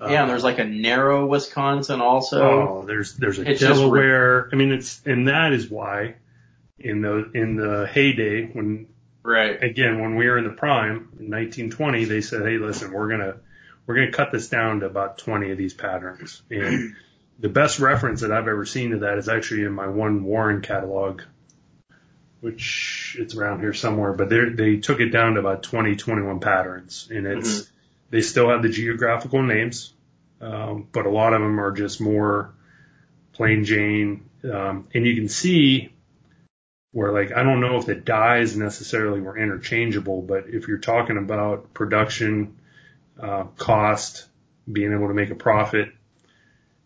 [0.00, 2.42] Yeah, and there's like a narrow Wisconsin also.
[2.42, 4.50] Oh, there's there's a It's just Delaware.
[4.52, 6.16] I mean, it's and that is why
[6.78, 8.88] in the in the heyday when
[9.22, 9.62] Right.
[9.62, 13.36] again when we were in the prime in 1920, they said, hey, listen, we're gonna
[13.86, 16.42] we're gonna cut this down to about 20 of these patterns.
[16.50, 16.94] And
[17.38, 20.60] the best reference that I've ever seen to that is actually in my one Warren
[20.60, 21.22] catalog,
[22.44, 24.12] which it's around here somewhere.
[24.12, 27.70] But they they took it down to about 20, 21 patterns, and it's
[28.10, 29.94] they still have the geographical names,
[30.42, 32.52] um, but a lot of them are just more
[33.32, 34.28] plain Jane.
[34.44, 35.94] Um, and you can see
[36.92, 41.16] where like I don't know if the dies necessarily were interchangeable, but if you're talking
[41.16, 42.58] about production,
[43.18, 44.26] uh, cost,
[44.70, 45.88] being able to make a profit,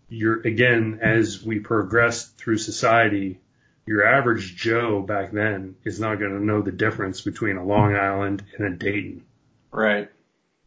[0.08, 3.40] you're again as we progress through society,
[3.88, 7.96] your average Joe back then is not going to know the difference between a Long
[7.96, 9.24] Island and a Dayton
[9.72, 10.10] Right.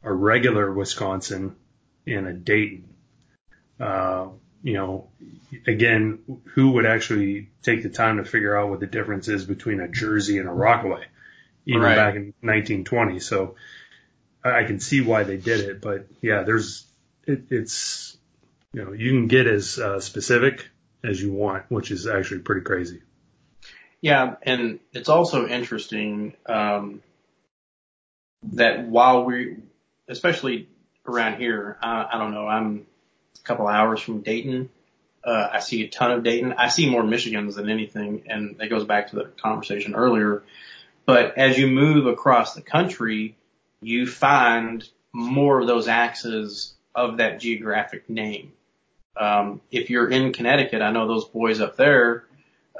[0.03, 1.55] a regular Wisconsin
[2.07, 2.89] and a Dayton.
[3.80, 4.28] Uh,
[4.63, 5.09] you know,
[5.67, 6.19] again,
[6.53, 9.88] who would actually take the time to figure out what the difference is between a
[9.88, 11.03] Jersey and a Rockaway,
[11.65, 11.95] even Right.
[11.95, 13.19] back in 1920?
[13.19, 13.55] So
[14.43, 16.86] I I can see why they did it, but yeah, there's,
[17.28, 18.17] it, it's,
[18.74, 20.67] you know, you can get as uh, specific
[21.03, 23.01] as you want, which is actually pretty crazy.
[24.02, 27.04] Yeah, and it's also interesting um,
[28.54, 29.58] that while we,
[30.08, 30.68] especially
[31.08, 32.88] around here, I, I don't know, I'm
[33.39, 34.70] a couple hours from Dayton.
[35.24, 36.54] Uh, I see a ton of Dayton.
[36.54, 40.41] I see more Michigans than anything, and it goes back to the conversation earlier.
[41.06, 43.36] But as you move across the country,
[43.82, 48.54] you find more of those axes of that geographic name.
[49.16, 52.26] Um, if you're in Connecticut, I know those boys up there,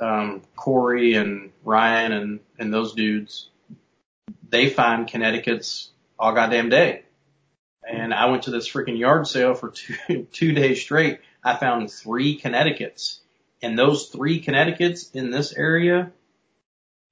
[0.02, 3.50] um, Corey and Ryan and, and those dudes,
[4.50, 7.04] they find Connecticut's all goddamn day.
[7.88, 11.20] And I went to this freaking yard sale for two, two days straight.
[11.44, 13.22] I found three Connecticut's
[13.62, 16.12] and those three Connecticut's in this area,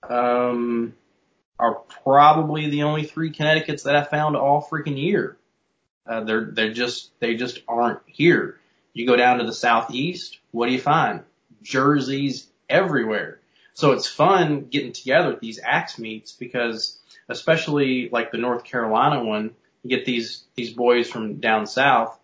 [0.07, 0.95] um,
[1.59, 5.37] are probably the only three Connecticut's that I found all freaking year.
[6.07, 8.59] Uh, they're, they're just, they just aren't here.
[8.93, 11.21] You go down to the southeast, what do you find?
[11.61, 13.39] Jerseys everywhere.
[13.73, 16.99] So it's fun getting together at these axe meets because
[17.29, 19.51] especially like the North Carolina one,
[19.83, 22.19] you get these, these boys from down south,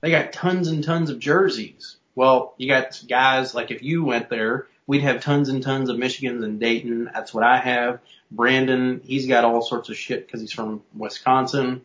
[0.00, 1.96] they got tons and tons of jerseys.
[2.14, 5.96] Well, you got guys like if you went there, we'd have tons and tons of
[5.96, 7.10] Michigans and Dayton.
[7.12, 8.00] That's what I have.
[8.30, 11.82] Brandon, he's got all sorts of shit because he's from Wisconsin.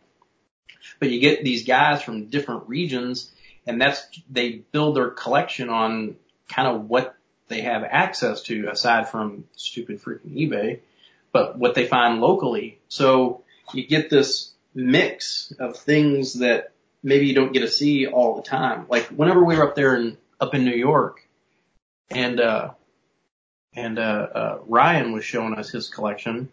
[1.00, 3.32] But you get these guys from different regions
[3.66, 6.16] and that's, they build their collection on
[6.48, 7.15] kind of what
[7.48, 10.80] they have access to aside from stupid freaking eBay,
[11.32, 12.80] but what they find locally.
[12.88, 13.44] So
[13.74, 16.72] you get this mix of things that
[17.04, 18.86] maybe you don't get to see all the time.
[18.90, 21.28] Like whenever we were up there in, up in New York
[22.10, 22.72] and, uh,
[23.74, 26.52] and, uh, uh, Ryan was showing us his collection.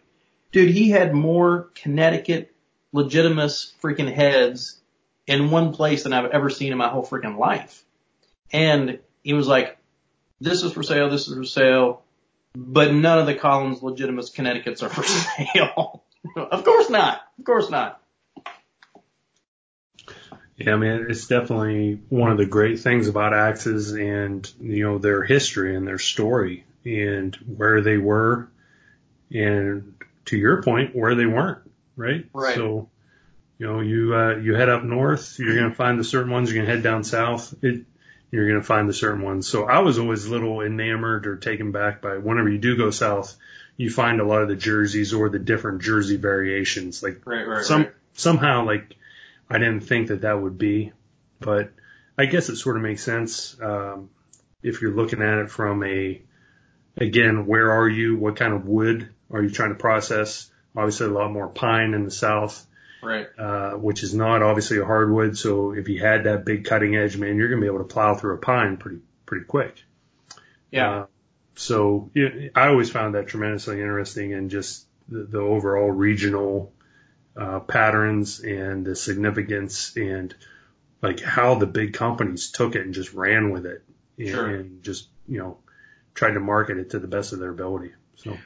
[0.51, 2.53] Dude, he had more Connecticut
[2.91, 4.79] legitimate freaking heads
[5.25, 7.83] in one place than I've ever seen in my whole freaking life.
[8.51, 9.77] And he was like,
[10.39, 12.03] this is for sale, this is for sale.
[12.55, 15.03] but none of the Collins legitimate Connecticut's are for
[15.55, 16.03] sale.
[16.35, 17.21] of course not.
[17.39, 17.99] Of course not.
[20.57, 24.97] Yeah, I mean, it's definitely one of the great things about axes and, you know,
[24.99, 28.49] their history and their story and where they were
[29.31, 31.59] and to your point, where they weren't,
[31.95, 32.25] right?
[32.33, 32.55] Right.
[32.55, 32.89] So,
[33.57, 36.51] you know, you, uh, you head up north, you're going to find the certain ones,
[36.51, 37.85] you're going to head down south, it,
[38.33, 39.47] you're going to find the certain ones.
[39.47, 42.89] So I was always a little enamored or taken back by whenever you do go
[42.89, 43.35] south,
[43.77, 47.03] you find a lot of the jerseys or the different jersey variations.
[47.03, 47.93] Like right, right, some, right.
[48.13, 48.95] somehow like
[49.51, 50.93] I didn't think that that would be,
[51.39, 51.73] but
[52.17, 53.55] I guess it sort of makes sense.
[53.61, 54.09] Um,
[54.63, 56.19] if you're looking at it from a,
[56.97, 58.17] again, where are you?
[58.17, 60.49] What kind of wood are you trying to process?
[60.75, 62.65] Obviously a lot more pine in the south,
[63.03, 63.27] Right.
[63.37, 65.37] uh, which is not obviously a hardwood.
[65.37, 67.93] So if you had that big cutting edge, man, you're going to be able to
[67.93, 69.83] plow through a pine pretty, pretty quick.
[70.71, 70.91] Yeah.
[70.91, 71.05] Uh,
[71.55, 76.73] so yeah, I always found that tremendously interesting and just the, the overall regional
[77.35, 80.33] uh, patterns and the significance and
[81.01, 83.83] like how the big companies took it and just ran with it
[84.17, 84.47] and, Sure.
[84.47, 85.57] and just you know
[86.13, 87.91] tried to market it to the best of their ability.
[88.15, 88.37] So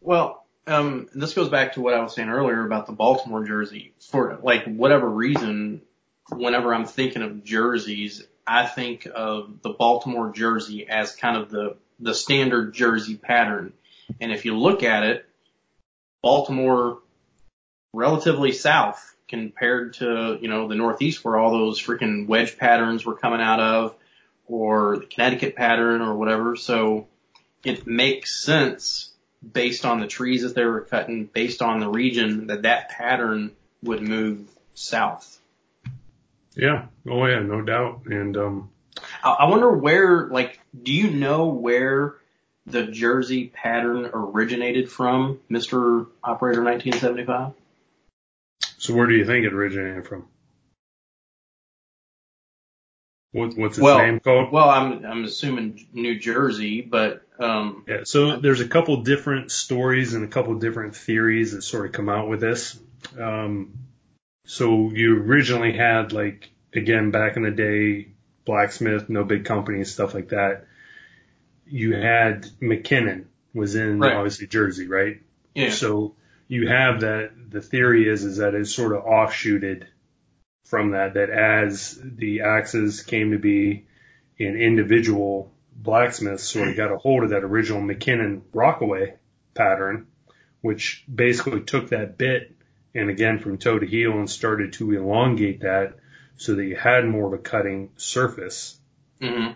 [0.00, 3.92] Well, um, this goes back to what I was saying earlier about the Baltimore jersey.
[4.00, 5.82] For like whatever reason,
[6.30, 11.76] whenever I'm thinking of jerseys, I think of the Baltimore jersey as kind of the
[12.00, 13.72] the standard jersey pattern.
[14.20, 15.26] And if you look at it,
[16.22, 17.00] Baltimore
[17.92, 23.16] relatively south compared to, you know, the Northeast where all those freaking wedge patterns were
[23.16, 23.94] coming out of
[24.46, 26.56] or the Connecticut pattern or whatever.
[26.56, 27.06] So
[27.64, 29.13] it makes sense
[29.52, 33.52] based on the trees that they were cutting, based on the region that that pattern
[33.82, 35.38] would move south.
[36.54, 38.02] yeah, oh yeah, no doubt.
[38.06, 38.70] And um,
[39.22, 42.14] I, I wonder where, like, do you know where
[42.66, 46.06] the Jersey pattern originated from, Mr.
[46.22, 47.52] Operator 1975?
[48.78, 50.26] so where do you think it originated from?
[53.34, 54.52] What, what's its Well- name called?
[54.52, 60.14] Well, I'm I'm assuming New Jersey, but um, Yeah, so there's a couple different stories
[60.14, 62.78] and a couple different theories that sort of come out with this.
[63.20, 63.72] Um,
[64.46, 68.12] so you originally had like, again, back in the day,
[68.44, 70.66] blacksmith, no big companies, and stuff like that.
[71.66, 74.12] You had McKinnon was in Right.
[74.12, 75.20] obviously Jersey, right?
[75.56, 76.14] yeah, So
[76.46, 79.88] you have that, the theory is, is that it's sort of offshooted
[80.64, 83.86] from that, that as the axes came to be
[84.38, 89.14] an individual blacksmiths sort of got a hold of that original McKinnon Rockaway
[89.54, 90.06] pattern,
[90.60, 92.54] which basically took that bit
[92.94, 95.96] and again from toe to heel and started to elongate that
[96.36, 98.78] so that you had more of a cutting surface
[99.20, 99.52] hmm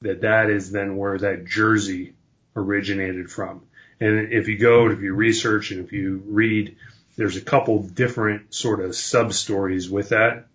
[0.00, 2.14] that that is then where that jersey
[2.54, 3.62] originated from.
[4.00, 6.76] And if you go, if you research and if you read,
[7.18, 10.46] there's a couple different sort of sub stories with that,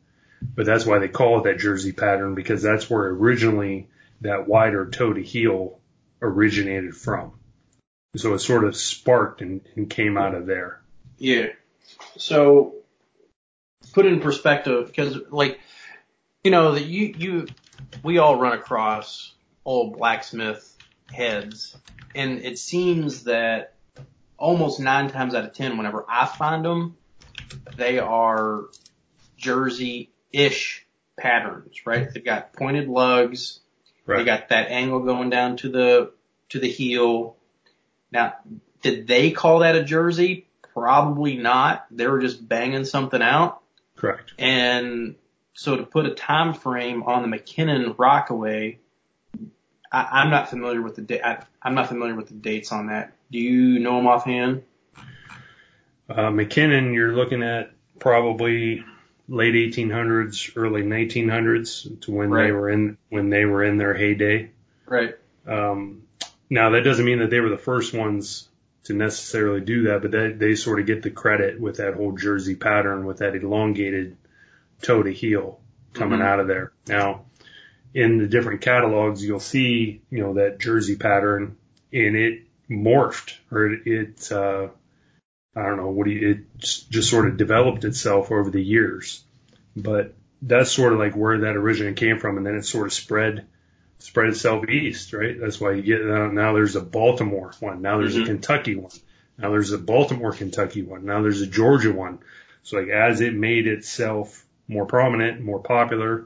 [0.42, 3.90] but that's why they call it that jersey pattern because that's where originally
[4.22, 5.80] that wider toe to heel
[6.22, 7.34] originated from.
[8.16, 10.82] So it sort of sparked and, and came out of there.
[11.18, 11.48] Yeah.
[12.18, 12.76] So
[13.92, 15.60] put in perspective, because like,
[16.46, 17.48] you know, that you, you,
[18.04, 19.34] we all run across
[19.66, 20.78] old blacksmith
[21.12, 21.76] heads
[22.16, 23.73] and it seems that
[24.44, 26.98] almost nine times out of ten, whenever I find them,
[27.78, 28.66] they are
[29.38, 30.86] Jersey-ish
[31.18, 32.14] patterns, right?
[32.14, 33.62] They've got pointed lugs.
[34.06, 36.12] They got that angle going down to the,
[36.50, 37.38] to the heel.
[38.12, 38.34] Now,
[38.82, 40.48] did they call that a Jersey?
[40.74, 41.86] Probably not.
[41.90, 43.62] They were just banging something out.
[43.96, 44.34] Correct.
[44.38, 45.16] And
[45.54, 48.80] so to put a time frame on the McKinnon Rockaway,
[49.90, 52.88] I, I'm not familiar with the da- I, I'm not familiar with the dates on
[52.88, 53.14] that.
[53.34, 54.62] Do you know them offhand?
[56.08, 58.86] Uh, McKinnon, you're looking at probably
[59.28, 62.44] late 1800s, early 1900s to when Right.
[62.46, 64.52] they were in when they were in their heyday.
[64.86, 65.16] Right.
[65.48, 66.04] Um,
[66.52, 68.48] now that doesn't mean that they were the first ones
[68.84, 72.12] to necessarily do that, but they, they sort of get the credit with that whole
[72.12, 74.16] jersey pattern with that elongated
[74.84, 75.60] toe to heel
[75.94, 76.24] coming Mhm.
[76.26, 76.72] out of there.
[76.88, 77.26] Now,
[77.96, 81.56] in the different catalogs, you'll see, you know, that jersey pattern
[81.92, 84.68] and it morphed or it, it uh,
[85.56, 88.62] I don't know, what do you, it just, just sort of developed itself over the
[88.64, 89.24] years.
[89.76, 92.94] But that's sort of like where that originally came from and then it sort of
[92.94, 93.46] spread
[94.00, 95.40] spread itself east, right?
[95.40, 98.24] That's why you get uh, now there's a Baltimore one, now there's Mhm.
[98.24, 98.92] a Kentucky one,
[99.38, 102.20] now there's a Baltimore Kentucky one, now there's a Georgia one.
[102.64, 106.26] So like as it made itself more prominent, more popular,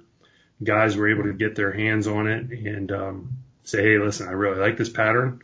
[0.64, 3.30] guys were able to get their hands on it and um,
[3.64, 5.42] say, hey, listen, I really like this pattern.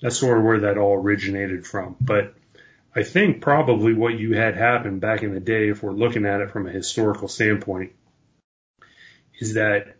[0.00, 1.96] That's sort of where that all originated from.
[2.00, 2.34] But
[2.94, 6.40] I think probably what you had happen back in the day, if we're looking at
[6.40, 7.92] it from a historical standpoint,
[9.38, 9.96] is that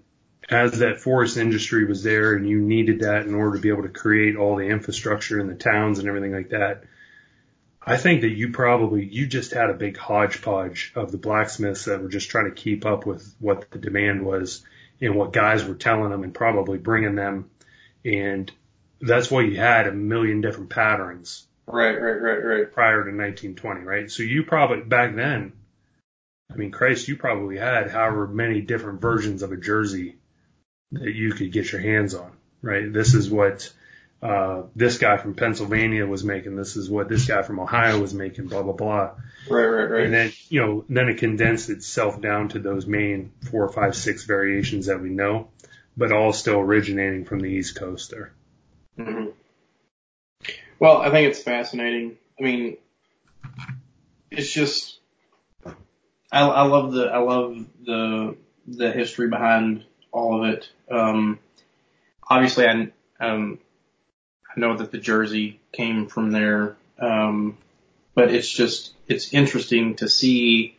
[0.50, 3.82] as that forest industry was there and you needed that in order to be able
[3.82, 6.84] to create all the infrastructure in the towns and everything like that,
[7.84, 12.02] I think that you probably, you just had a big hodgepodge of the blacksmiths that
[12.02, 14.62] were just trying to keep up with what the demand was
[15.00, 17.50] and what guys were telling them and probably bringing them.
[18.04, 18.50] And
[19.00, 21.46] that's why you had a million different patterns.
[21.66, 22.72] Right, right, right, right.
[22.72, 24.10] Prior to 1920, right?
[24.10, 25.52] So you probably, back then,
[26.50, 30.16] I mean, Christ, you probably had however many different versions of a jersey
[30.92, 32.32] that you could get your hands on,
[32.62, 32.90] right?
[32.90, 33.70] This is what,
[34.22, 36.56] uh, this guy from Pennsylvania was making.
[36.56, 39.10] This is what this guy from Ohio was making, blah, blah, blah.
[39.50, 40.04] Right, right, right.
[40.04, 44.24] And then, you know, then it condensed itself down to those main four, five, six
[44.24, 45.48] variations that we know,
[45.98, 48.32] but all still originating from the East Coast there.
[48.98, 49.28] Mm-hmm.
[50.78, 52.16] Well, I think it's fascinating.
[52.38, 52.76] I mean,
[54.30, 54.98] it's just,
[56.30, 58.36] I, I love the, I love the,
[58.66, 60.70] the history behind all of it.
[60.90, 61.38] Um,
[62.28, 62.90] obviously I,
[63.20, 63.58] um,
[64.54, 66.76] I know that the jersey came from there.
[66.98, 67.58] Um,
[68.14, 70.76] but it's just, it's interesting to see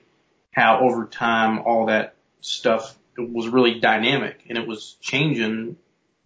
[0.51, 5.78] how over time all that stuff was really dynamic and it was changing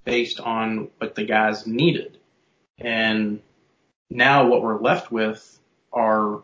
[0.04, 2.18] based on what the guys needed.
[2.78, 3.42] And
[4.10, 5.60] now what we're left with
[5.92, 6.42] are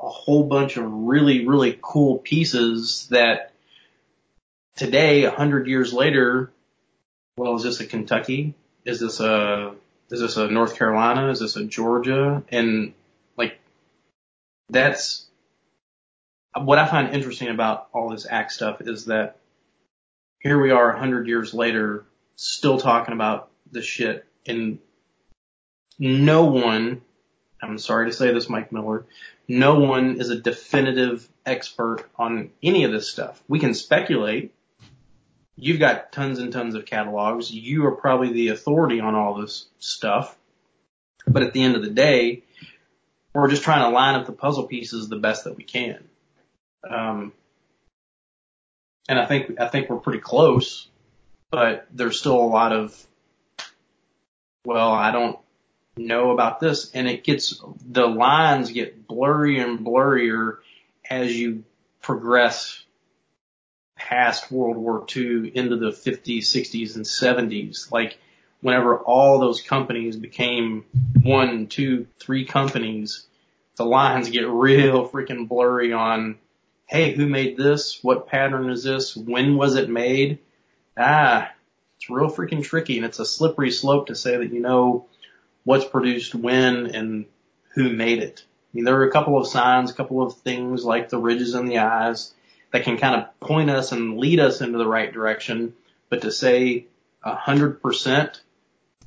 [0.00, 3.52] a whole bunch of really, really cool pieces that
[4.76, 6.50] today, a hundred years later,
[7.36, 8.54] well, is this a Kentucky?
[8.84, 9.74] Is this a,
[10.10, 11.30] is this a North Carolina?
[11.30, 12.42] Is this a Georgia?
[12.50, 12.94] And
[13.36, 13.58] like,
[14.68, 15.26] that's
[16.58, 19.36] what I find interesting about all this act stuff is that
[20.40, 22.04] here we are a hundred years later,
[22.42, 24.78] still talking about this shit and
[25.98, 27.02] no one,
[27.62, 29.04] I'm sorry to say this, Mike Miller,
[29.46, 33.42] no one is a definitive expert on any of this stuff.
[33.46, 34.54] We can speculate.
[35.56, 37.50] You've got tons and tons of catalogs.
[37.50, 40.34] You are probably the authority on all this stuff.
[41.26, 42.44] But at the end of the day,
[43.34, 46.02] we're just trying to line up the puzzle pieces the best that we can.
[46.88, 47.34] Um,
[49.10, 50.88] and I think, I think we're pretty close,
[51.50, 53.06] but there's still a lot of,
[54.64, 55.38] well, I don't
[55.96, 60.58] know about this and it gets, the lines get blurry and blurrier
[61.08, 61.64] as you
[62.00, 62.84] progress
[63.96, 67.92] past World War II into the 50s, 60s and 70s.
[67.92, 68.18] Like
[68.60, 70.84] whenever all those companies became
[71.22, 73.26] one, two, three companies,
[73.76, 76.38] the lines get real freaking blurry on,
[76.86, 77.98] hey, who made this?
[78.02, 79.16] What pattern is this?
[79.16, 80.38] When was it made?
[80.96, 81.50] Ah,
[81.96, 85.06] it's real freaking tricky and it's a slippery slope to say that you know
[85.64, 87.26] what's produced when and
[87.74, 88.42] who made it.
[88.46, 91.54] I mean, there are a couple of signs, a couple of things like the ridges
[91.54, 92.32] in the eyes
[92.72, 95.74] that can kind of point us and lead us into the right direction.
[96.08, 96.86] But to say
[97.22, 98.40] a hundred percent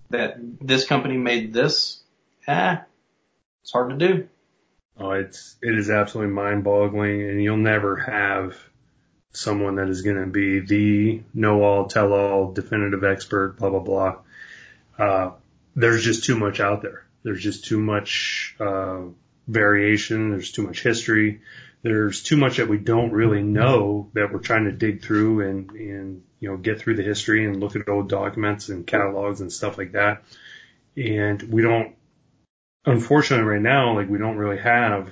[0.10, 2.02] that this company made this,
[2.48, 2.84] ah,
[3.62, 4.28] it's hard to do.
[4.98, 8.56] Oh, it's, it is absolutely mind boggling and you'll never have
[9.34, 13.80] someone that is going to be the know all, tell all, definitive expert, blah, blah,
[13.80, 14.16] blah.
[14.98, 15.32] Uh,
[15.76, 17.06] there's just too much out there.
[17.24, 19.00] There's just too much, uh,
[19.48, 20.30] variation.
[20.32, 21.42] There's too much history.
[21.82, 25.72] There's too much that we don't really know that we're trying to dig through and,
[25.72, 29.52] and, you know, get through the history and look at old documents and catalogs and
[29.52, 30.24] stuff like that.
[30.96, 31.96] And we don't,
[32.86, 35.10] unfortunately right now, like we don't really have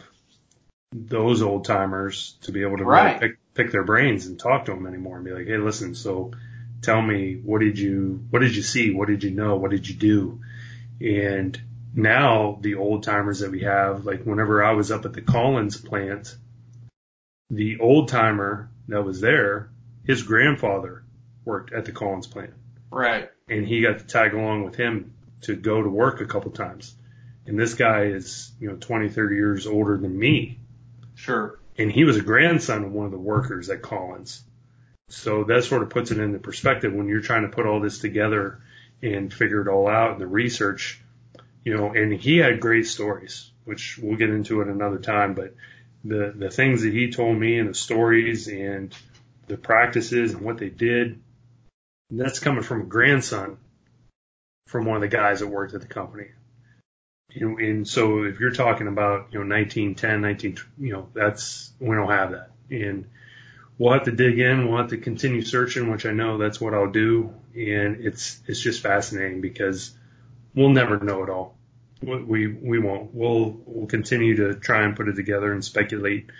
[0.94, 3.20] those old timers to be able to right.
[3.20, 5.96] really pick, pick their brains and talk to them anymore and be like, Hey, listen,
[5.96, 6.32] so
[6.82, 8.94] tell me, what did you, what did you see?
[8.94, 9.56] What did you know?
[9.56, 10.42] What did you do?
[11.00, 11.60] And
[11.94, 15.78] now the old timers that we have, like whenever I was up at the Collins
[15.78, 16.36] plant,
[17.50, 19.70] the old timer that was there,
[20.06, 21.04] his grandfather
[21.46, 22.54] worked at the Collins plant.
[22.92, 23.30] Right.
[23.50, 26.96] And he got to tag along with him to go to work a couple times.
[27.46, 30.60] And this guy is, you know, 20, 30 years older than me.
[31.22, 31.60] Sure.
[31.78, 34.42] And he was a grandson of one of the workers at Collins.
[35.10, 38.00] So that sort of puts it into perspective when you're trying to put all this
[38.00, 38.60] together
[39.04, 41.00] and figure it all out and the research,
[41.64, 45.54] you know, and he had great stories, which we'll get into at another time, but
[46.04, 48.96] the, the things that he told me and the stories and
[49.46, 51.20] the practices and what they did,
[52.10, 53.58] that's coming from a grandson
[54.66, 56.30] from one of the guys that worked at the company.
[57.36, 61.96] And, and so if you're talking about, you know, 1910, 19, you know, that's, we
[61.96, 62.52] don't have that.
[62.70, 63.06] And
[63.78, 64.68] we'll have to dig in.
[64.68, 67.34] We'll have to continue searching, which I know that's what I'll do.
[67.56, 69.94] And it's, it's just fascinating because
[70.56, 71.56] we'll never know it all.
[72.02, 73.14] We we won't.
[73.14, 76.32] We'll we'll continue to try and put it together and speculate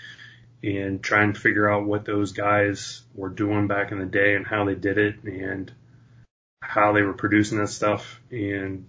[0.64, 4.46] and try and figure out what those guys were doing back in the day and
[4.46, 5.72] how they did it and
[6.62, 8.20] how they were producing that stuff.
[8.32, 8.88] And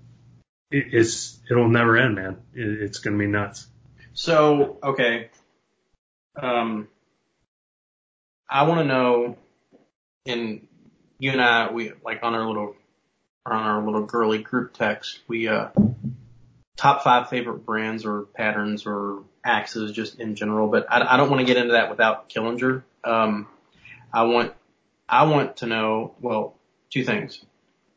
[0.73, 2.39] it's it'll never end, man.
[2.55, 3.67] It, it's gonna be nuts.
[4.15, 5.31] So okay,
[6.41, 6.89] um,
[8.49, 9.37] I want to know,
[10.27, 10.67] and
[11.19, 12.75] you and I, we like on our little
[13.47, 15.69] on our little girly group text, we uh
[16.77, 21.31] top five favorite brands or patterns or axes just in general, but I, I don't
[21.31, 22.83] want to get into that without Killinger.
[23.05, 23.47] Um,
[24.13, 24.53] I want,
[25.09, 26.57] I want to know, well,
[26.91, 27.41] two things.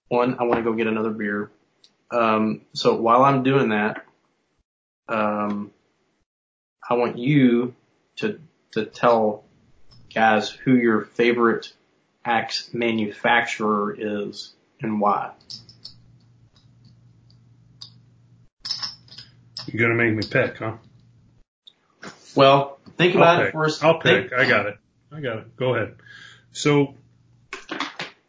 [0.08, 1.52] One, I want to go get another beer.
[2.12, 4.06] Um, so while I'm doing that,
[5.08, 5.72] um,
[6.88, 7.74] I want you
[8.18, 8.40] to,
[8.72, 9.44] to tell
[10.14, 11.74] guys who your favorite
[12.24, 15.32] axe manufacturer is and why.
[19.68, 20.74] You're gonna make me pick, huh?
[22.36, 23.54] Well, think about I'll it pick.
[23.54, 23.84] first.
[23.84, 24.40] I'll Think- pick.
[24.40, 24.78] I got it.
[25.12, 25.56] I got it.
[25.56, 25.96] Go ahead.
[26.52, 26.96] So,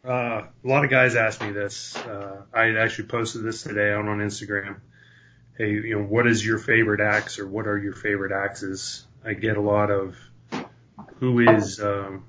[0.07, 1.95] uh, a lot of guys ask me this.
[1.97, 4.77] Uh, I actually posted this today out on Instagram.
[5.57, 9.05] Hey, you know, what is your favorite axe or what are your favorite axes?
[9.25, 10.15] I get a lot of
[11.19, 12.25] who is um,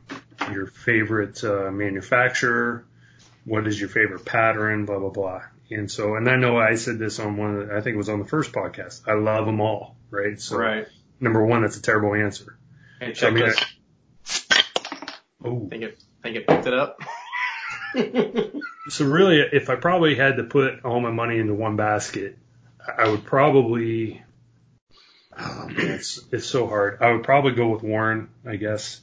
[0.50, 2.84] your favorite uh, manufacturer?
[3.44, 4.84] What is your favorite pattern?
[4.84, 5.42] Blah blah blah.
[5.70, 7.56] And so, and I know I said this on one.
[7.56, 9.06] Of the, I think it was on the first podcast.
[9.06, 10.40] I love them all, right?
[10.40, 10.86] So, right.
[11.20, 12.58] number one, that's a terrible answer.
[13.00, 13.64] Hey, check I mean, this.
[15.44, 17.00] Oh, Think it, I think it picked it up.
[18.88, 22.38] So really, if I probably had to put all my money into one basket,
[22.96, 24.22] I would probably.
[25.38, 26.98] Oh man, it's it's so hard.
[27.00, 29.00] I would probably go with Warren, I guess.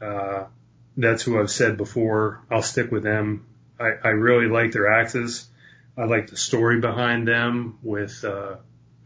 [0.00, 0.44] Uh,
[0.96, 2.42] that's who I've said before.
[2.50, 3.46] I'll stick with them.
[3.78, 5.46] I, I really like their axes.
[5.96, 8.56] I like the story behind them with uh,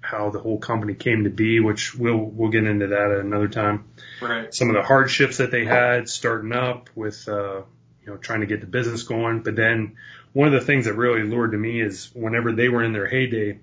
[0.01, 3.49] how the whole company came to be, which we'll we'll get into that at another
[3.49, 3.85] time
[4.23, 4.55] right.
[4.55, 7.63] some of the hardships that they had starting up with, uh,
[8.09, 9.41] know, trying to get the business going.
[9.41, 9.97] But then
[10.33, 13.07] one of the things that really lured to me is whenever they were in their
[13.07, 13.61] heyday,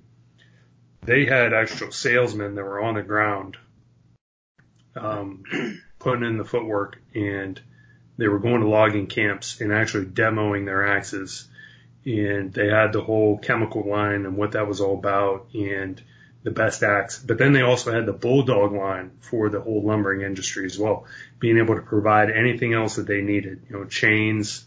[1.04, 3.58] they had actual salesmen that were on the ground,
[4.96, 5.44] um,
[6.00, 7.62] putting in the footwork and
[8.18, 11.48] they were going to logging camps and actually demoing their axes.
[12.06, 16.02] And they had the whole chemical line and what that was all about and
[16.46, 17.18] the best axe.
[17.20, 21.06] But then they also had the bulldog line for the whole lumbering industry as well,
[21.40, 24.64] being able to provide anything else that they needed, you know, chains,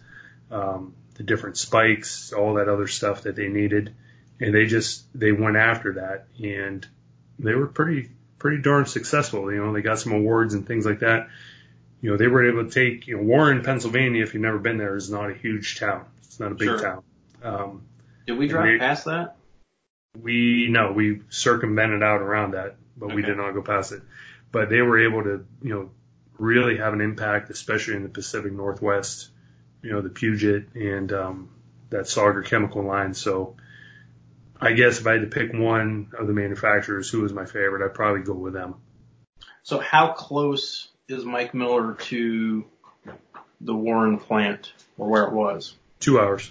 [0.50, 3.94] um, the different spikes, all that other stuff that they needed.
[4.40, 6.84] And they just, they went after that and
[7.38, 8.10] they were pretty,
[8.40, 9.52] pretty darn successful.
[9.52, 11.28] You know, they got some awards and things like that.
[12.00, 14.78] You know, they were able to take, you know, Warren, Pennsylvania, if you've never been
[14.78, 16.06] there, is not a huge town.
[16.24, 16.80] It's not a big Sure.
[16.80, 17.02] town.
[17.42, 17.82] Um,
[18.26, 19.36] Did we drive They- past that?
[20.20, 24.02] We no, we circumvented out around that, but we did not go past it.
[24.50, 25.90] But they were able to, you know,
[26.38, 29.30] really have an impact, especially in the Pacific Northwest.
[29.82, 31.50] You know, the Puget and um,
[31.90, 33.14] that Sager chemical line.
[33.14, 33.56] So,
[34.60, 37.84] I guess if I had to pick one of the manufacturers who was my favorite,
[37.84, 38.74] I'd probably go with them.
[39.62, 42.64] So how close is Mike Miller to
[43.60, 45.74] the Warren plant or where it was?
[46.00, 46.50] Two hours.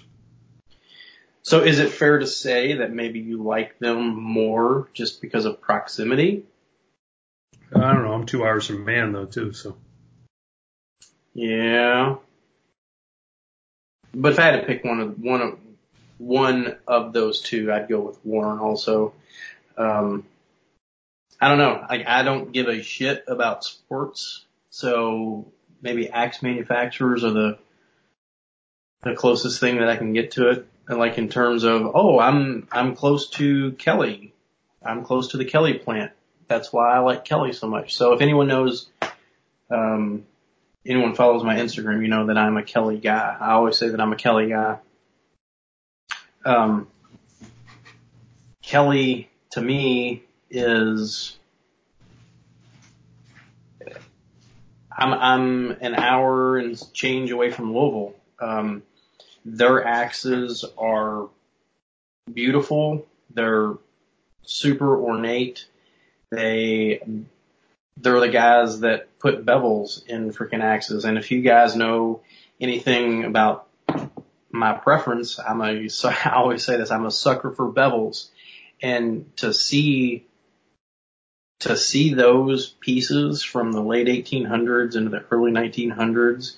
[1.42, 5.60] So is it fair to say that maybe you like them more just because of
[5.60, 6.44] proximity?
[7.74, 8.12] I don't know.
[8.12, 9.52] I'm two hours from Mann though too.
[9.52, 9.76] So
[11.34, 12.16] Yeah.
[14.14, 15.58] But if I had to pick one of one of
[16.18, 19.14] one of those two, I'd go with Warren also.
[19.76, 20.24] Um
[21.40, 21.84] I don't know.
[21.88, 27.58] I I don't give a shit about sports, so maybe axe manufacturers are the
[29.02, 30.66] the closest thing that I can get to it.
[30.88, 34.32] And like in terms of, oh, I'm I'm close to Kelly.
[34.82, 36.12] I'm close to the Kelly plant.
[36.46, 37.94] That's why I like Kelly so much.
[37.94, 38.88] So if anyone knows
[39.70, 40.24] um
[40.86, 43.36] anyone follows my Instagram, you know that I'm a Kelly guy.
[43.38, 44.78] I always say that I'm a Kelly guy.
[46.44, 46.88] Um,
[48.62, 51.36] Kelly to me is
[54.90, 58.14] I'm I'm an hour and change away from Louisville.
[58.40, 58.82] Um,
[59.56, 61.28] their axes are
[62.32, 63.06] beautiful.
[63.34, 63.74] They're
[64.42, 65.66] super ornate.
[66.30, 67.00] They
[68.00, 71.04] they're the guys that put bevels in freaking axes.
[71.04, 72.20] And if you guys know
[72.60, 73.66] anything about
[74.50, 78.28] my preference, I'm a, I always say this, I'm a sucker for bevels.
[78.80, 80.26] And to see,
[81.60, 86.54] to see those pieces from the late 1800s into the early 1900s,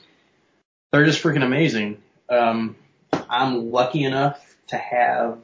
[0.92, 2.02] they're just freaking amazing.
[2.28, 2.76] Um,
[3.30, 5.38] I'm lucky enough to have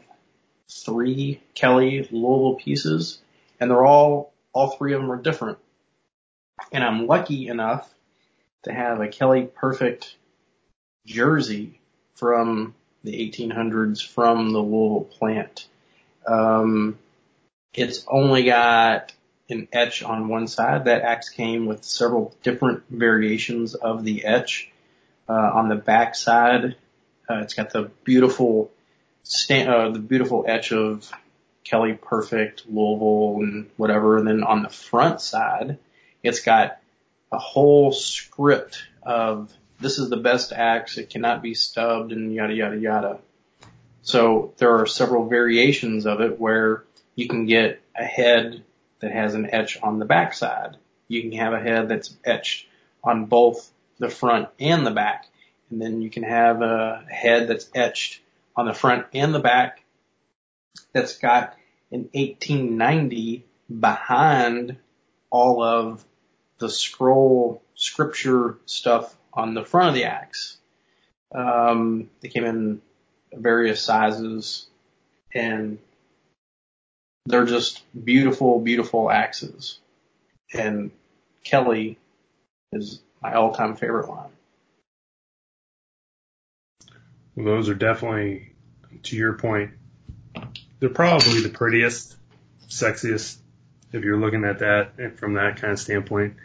[0.69, 3.21] three Kelly Louisville pieces
[3.61, 5.59] and they're all, all three of them are different.
[6.73, 7.93] And I'm lucky enough
[8.65, 10.17] to have a Kelly Perfect
[11.07, 11.81] jersey
[12.15, 12.75] from
[13.05, 15.69] the 1800s from the Louisville plant.
[16.27, 16.99] Um,
[17.73, 19.13] it's only got
[19.49, 20.87] an etch on one side.
[20.87, 24.73] That axe came with several different variations of the etch.
[25.29, 26.77] Uh, on the back side,
[27.29, 28.71] uh, it's got the beautiful
[29.51, 31.11] uh, the beautiful etch of
[31.65, 34.19] Kelly Perfect, Louisville, and whatever.
[34.19, 35.79] And then on the front side,
[36.23, 36.79] it's got
[37.33, 40.97] a whole script of this is the best axe.
[40.97, 43.19] It cannot be stubbed and yada yada yada.
[44.03, 46.85] So there are several variations of it where
[47.17, 48.63] you can get a head
[49.01, 50.77] that has an etch on the back side.
[51.09, 52.67] You can have a head that's etched
[53.03, 55.27] on both the front and the back.
[55.71, 58.21] And then you can have a head that's etched
[58.57, 59.85] on the front and the back
[60.93, 61.57] that's got
[61.91, 63.45] an 1890
[63.81, 64.77] behind
[65.31, 66.05] all of
[66.59, 70.57] the scroll scripture stuff on the front of the axe.
[71.35, 72.81] Um, they came in
[73.35, 74.67] various sizes
[75.35, 75.79] and
[77.27, 79.79] they're just beautiful, beautiful axes.
[80.55, 80.93] And
[81.45, 81.99] Kelly
[82.73, 84.31] is my all-time favorite line.
[87.37, 88.55] Well, those are definitely,
[89.05, 89.73] to your point,
[90.81, 92.17] they're probably the prettiest,
[92.69, 93.37] sexiest,
[93.93, 96.37] if you're looking at that from that kind of standpoint.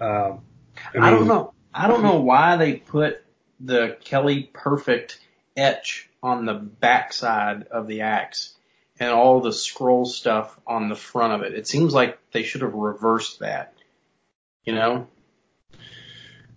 [0.00, 1.52] Uh, I, mean, I don't know.
[1.72, 3.22] I don't know why they put
[3.60, 5.20] the Kelly Perfect
[5.56, 8.54] etch on the backside of the axe
[8.98, 11.54] and all the scroll stuff on the front of it.
[11.54, 13.74] It seems like they should have reversed that.
[14.64, 15.06] You know?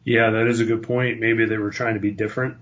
[0.06, 1.20] Yeah, that is a good point.
[1.20, 2.58] Maybe they were trying to be different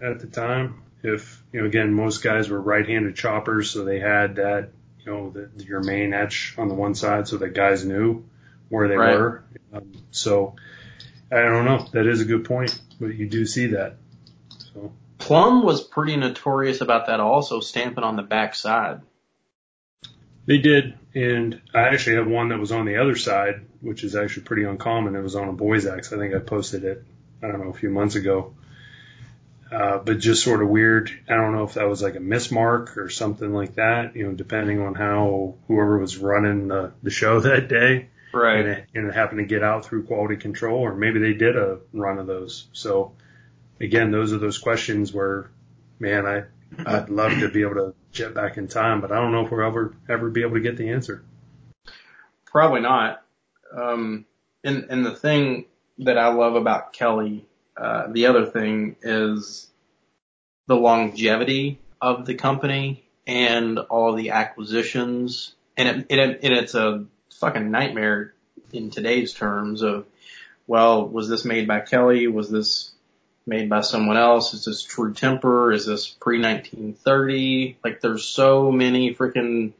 [0.00, 0.82] at the time.
[1.02, 4.70] If, you know, again, most guys were right-handed choppers, so they had that,
[5.00, 8.24] you know, the, your main etch on the one side so that guys knew
[8.68, 9.16] where they right.
[9.16, 9.44] were.
[9.72, 10.56] Um, so
[11.30, 11.86] I don't know.
[11.92, 13.96] That is a good point, but you do see that.
[14.74, 14.92] So.
[15.18, 19.00] Plumb was pretty notorious about that also, stamping on the back side.
[20.46, 24.14] They did, and I actually have one that was on the other side, which is
[24.14, 25.16] actually pretty uncommon.
[25.16, 26.12] It was on a boy's axe.
[26.12, 27.04] I think I posted it,
[27.42, 28.54] I don't know, a few months ago.
[29.70, 31.10] Uh, but just sort of weird.
[31.28, 34.32] I don't know if that was like a mismark or something like that, you know,
[34.32, 38.08] depending on how whoever was running the, the show that day.
[38.32, 38.60] Right.
[38.60, 41.56] And it, and it happened to get out through quality control, or maybe they did
[41.56, 42.68] a run of those.
[42.72, 43.12] So
[43.80, 45.50] again, those are those questions where,
[45.98, 46.42] man, I,
[46.84, 49.50] I'd love to be able to jet back in time, but I don't know if
[49.50, 51.24] we'll ever, ever be able to get the answer.
[52.44, 53.22] Probably not.
[53.76, 54.26] Um,
[54.62, 55.66] and, and the thing
[55.98, 57.46] that I love about Kelly,
[57.76, 59.68] uh, the other thing is
[60.66, 65.54] the longevity of the company and all the acquisitions.
[65.76, 67.04] And it, it, and it's a
[67.38, 68.34] fucking nightmare
[68.72, 70.06] in today's terms of,
[70.66, 72.26] well, was this made by Kelly?
[72.26, 72.92] Was this
[73.46, 74.54] made by someone else?
[74.54, 75.72] Is this True Temper?
[75.72, 77.78] Is this pre 1930?
[77.84, 79.72] Like there's so many freaking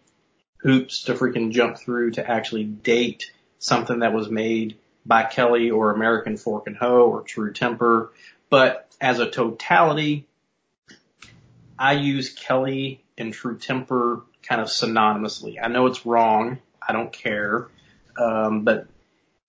[0.59, 4.77] hoops to freaking jump through to actually date something that was made
[5.07, 8.13] by Kelly or American Fork and Hoe or True Temper.
[8.51, 10.27] But as a totality,
[11.79, 15.57] I use Kelly and True Temper kind of synonymously.
[15.63, 16.59] I know it's wrong.
[16.87, 17.69] I don't care.
[18.19, 18.87] Um, but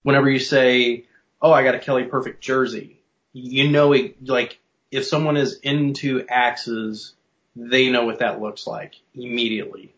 [0.04, 1.06] whenever you say,
[1.42, 3.00] "Oh, I got a Kelly Perfect jersey,"
[3.34, 4.60] you know, it, like
[4.92, 7.14] if someone is into axes,
[7.56, 9.94] they know what that looks like immediately.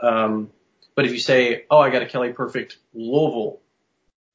[0.00, 0.50] Um,
[0.94, 3.60] but if you say, "Oh, I got a Kelly Perfect Louisville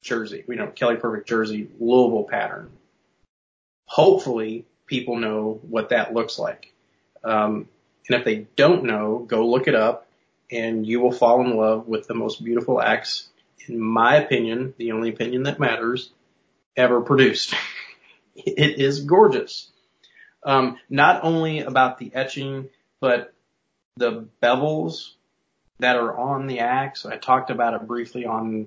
[0.04, 2.70] jersey," we know Kelly Perfect jersey Louisville pattern.
[3.86, 6.72] Hopefully, people know what that looks like.
[7.22, 7.68] Um,
[8.08, 10.06] and if they don't know, go look it up,
[10.50, 13.28] and you will fall in love with the most beautiful axe,
[13.66, 16.10] in my opinion, the only opinion that matters,
[16.76, 17.54] ever produced.
[18.36, 19.70] It is gorgeous.
[20.42, 22.68] Um, not only about the etching,
[23.00, 23.32] but
[23.96, 25.12] the bevels
[25.78, 27.06] that are on the axe.
[27.06, 28.66] I talked about it briefly on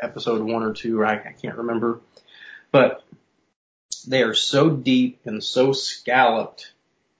[0.00, 2.00] episode one or two, I, I can't remember,
[2.72, 3.04] but
[4.06, 6.72] they are so deep and so scalloped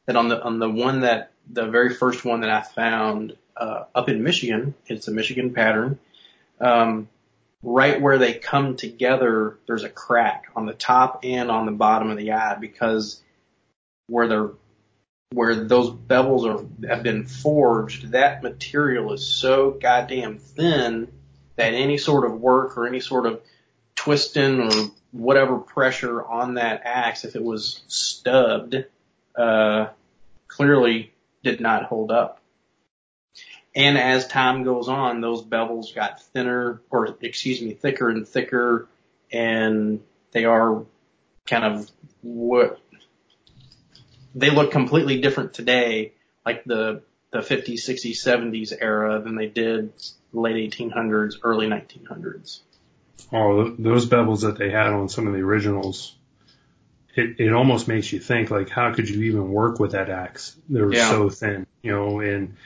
[0.07, 3.85] that on the on the one that the very first one that I found uh,
[3.95, 5.99] up in Michigan, it's a Michigan pattern.
[6.61, 7.09] Um,
[7.62, 12.11] right where they come together, there's a crack on the top and on the bottom
[12.11, 13.20] of the eye because
[14.09, 14.51] where they're
[15.33, 21.09] where those bevels are have been forged, that material is so goddamn thin
[21.57, 23.40] that any sort of work or any sort of
[23.94, 28.84] twisting or whatever pressure on that axe, if it was stubbed,
[29.34, 29.86] uh,
[30.48, 32.40] clearly did not hold up.
[33.74, 38.88] and as time goes on, those bevels got thinner, or excuse me, thicker and thicker,
[39.30, 40.00] and
[40.32, 40.82] they are
[41.44, 41.90] kind of
[42.22, 42.80] what
[44.34, 46.12] they look completely different today,
[46.44, 47.02] like the
[47.32, 49.92] the 50s, 60s, 70s era than they did
[50.37, 52.61] late 1800s, early 1900s.
[53.32, 56.14] Oh, those bevels that they had on some of the originals,
[57.14, 60.57] it, it almost makes you think like, how could you even work with that axe?
[60.68, 61.09] They were yeah.
[61.09, 62.57] so thin, you know, and,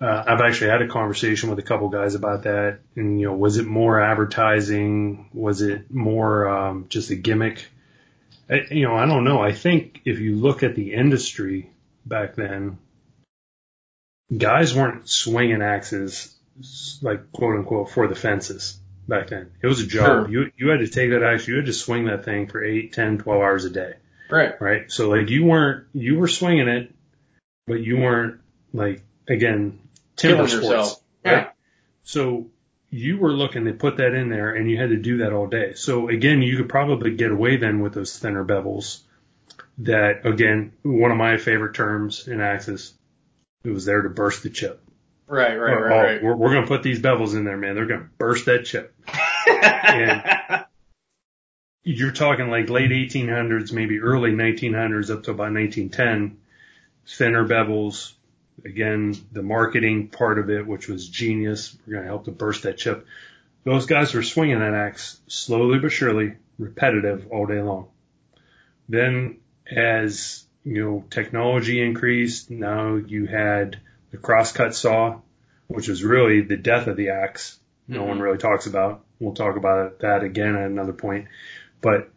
[0.00, 2.80] uh, I've actually had a conversation with a couple guys about that.
[2.94, 5.28] And, you know, was it more advertising?
[5.32, 7.66] Was it more, um, just a gimmick?
[8.48, 9.40] I, you know, I don't know.
[9.40, 11.70] I think if you look at the industry
[12.06, 12.78] back then,
[14.36, 16.37] guys weren't swinging axes
[17.02, 19.50] like quote unquote for the fences back then.
[19.62, 20.06] It was a job.
[20.06, 20.30] Sure.
[20.30, 22.92] You you had to take that axe, you had to swing that thing for eight,
[22.92, 23.94] ten, twelve hours a day.
[24.30, 24.60] Right.
[24.60, 24.92] Right.
[24.92, 26.94] So like you weren't you were swinging it,
[27.66, 28.40] but you weren't
[28.72, 29.80] like again
[30.16, 30.66] timber Killing sports.
[30.66, 31.02] Yourself.
[31.24, 31.32] Right?
[31.32, 31.48] Yeah.
[32.04, 32.50] So
[32.90, 35.46] you were looking to put that in there and you had to do that all
[35.46, 35.74] day.
[35.74, 39.00] So again, you could probably get away then with those thinner bevels
[39.78, 42.94] that again, one of my favorite terms in axes,
[43.64, 44.82] it was there to burst the chip.
[45.28, 46.22] Right, right, oh, right, oh, right.
[46.22, 47.74] We're, we're going to put these bevels in there, man.
[47.74, 48.94] They're going to burst that chip.
[49.46, 50.64] and
[51.84, 56.38] you're talking like late 1800s, maybe early 1900s up to about 1910.
[57.06, 58.14] Thinner bevels.
[58.64, 61.76] Again, the marketing part of it, which was genius.
[61.86, 63.06] We're going to help to burst that chip.
[63.64, 67.88] Those guys were swinging that axe slowly but surely, repetitive all day long.
[68.88, 69.38] Then
[69.70, 73.78] as, you know, technology increased, now you had
[74.10, 75.20] the crosscut saw,
[75.66, 77.58] which was really the death of the axe.
[77.86, 78.08] No mm-hmm.
[78.08, 79.04] one really talks about.
[79.18, 81.28] We'll talk about that again at another point.
[81.80, 82.10] But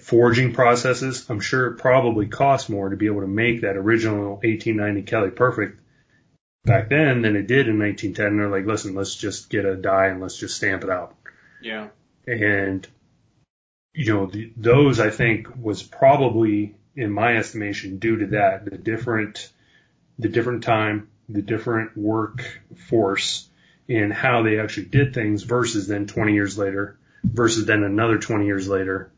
[0.00, 4.34] forging processes, I'm sure it probably cost more to be able to make that original
[4.36, 5.80] 1890 Kelly Perfect
[6.64, 8.26] back then than it did in 1910.
[8.26, 11.14] And they're like, listen, let's just get a die and let's just stamp it out.
[11.62, 11.88] Yeah.
[12.26, 12.86] And,
[13.94, 18.76] you know, the, those I think was probably, in my estimation, due to that, the
[18.76, 19.50] different,
[20.20, 23.48] the different time, the different workforce
[23.88, 28.46] and how they actually did things versus then 20 years later versus then another 20
[28.46, 29.10] years later.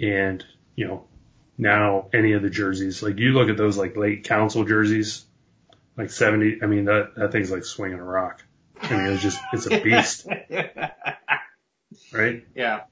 [0.00, 0.44] And,
[0.76, 1.04] you know,
[1.56, 5.24] now any of the jerseys, like you look at those like late Council jerseys,
[5.96, 8.42] like 70, I mean, that, that thing's like swinging a rock.
[8.82, 10.26] I mean, it's just, it's a beast.
[12.12, 12.44] right?
[12.54, 12.82] Yeah.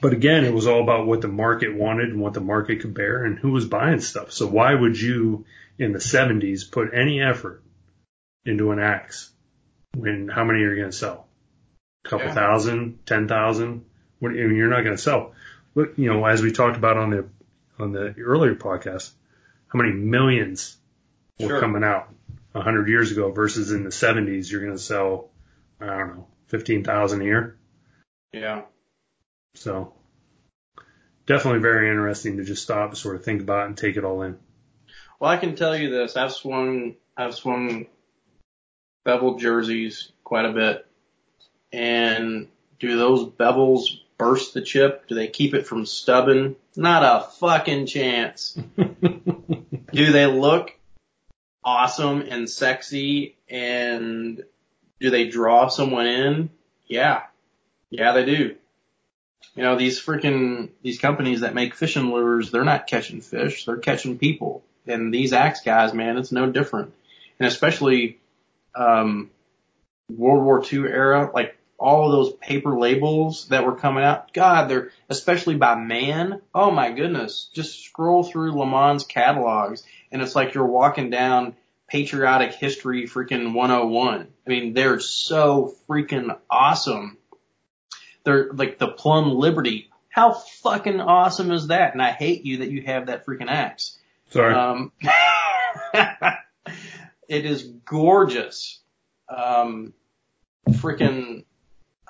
[0.00, 2.94] But again, it was all about what the market wanted and what the market could
[2.94, 4.32] bear and who was buying stuff.
[4.32, 5.44] So why would you
[5.82, 7.62] in the 70s put any effort
[8.44, 9.30] into an axe
[9.94, 11.26] when how many are you going to sell?
[12.04, 12.34] A couple yeah.
[12.34, 13.84] thousand, ten thousand?
[14.18, 15.32] What, I mean, you're not going to sell.
[15.74, 17.26] But, you know, as we talked about on the,
[17.78, 19.10] on the earlier podcast,
[19.68, 20.76] how many millions
[21.40, 21.60] were sure.
[21.60, 22.08] coming out
[22.54, 25.30] a hundred years ago versus in the 70s, you're going to sell,
[25.80, 27.56] I don't know, 15,000 a year.
[28.32, 28.62] Yeah.
[29.54, 29.94] So
[31.26, 34.38] definitely very interesting to just stop, sort of think about and take it all in.
[35.22, 36.16] Well, I can tell you this.
[36.16, 37.86] I've swung, I've swung
[39.04, 40.84] beveled jerseys quite a bit.
[41.72, 42.48] And
[42.80, 45.06] do those bevels burst the chip?
[45.06, 46.56] Do they keep it from stubbing?
[46.74, 48.58] Not a fucking chance.
[48.76, 50.76] do they look
[51.62, 54.42] awesome and sexy and
[54.98, 56.50] do they draw someone in?
[56.88, 57.22] Yeah.
[57.90, 58.56] Yeah, they do.
[59.54, 63.76] You know, these freaking, these companies that make fishing lures, they're not catching fish, they're
[63.76, 66.92] catching people and these axe guys, man, it's no different.
[67.38, 68.20] And especially,
[68.74, 69.30] um,
[70.08, 74.32] World War II era, like all those paper labels that were coming out.
[74.32, 76.40] God, they're, especially by Mann.
[76.54, 77.50] Oh my goodness.
[77.52, 79.82] Just scroll through Le Mans catalogs
[80.12, 81.56] and it's like you're walking down
[81.88, 84.28] patriotic history freaking 101.
[84.46, 87.16] I mean, they're so freaking awesome.
[88.24, 89.90] They're like the Plumb Liberty.
[90.08, 91.94] How fucking awesome is that?
[91.94, 93.98] And I hate you that you have that freaking axe.
[94.32, 94.54] Sorry.
[94.54, 94.92] Um,
[97.28, 98.80] it is gorgeous.
[99.28, 99.92] Um,
[100.70, 101.44] freaking,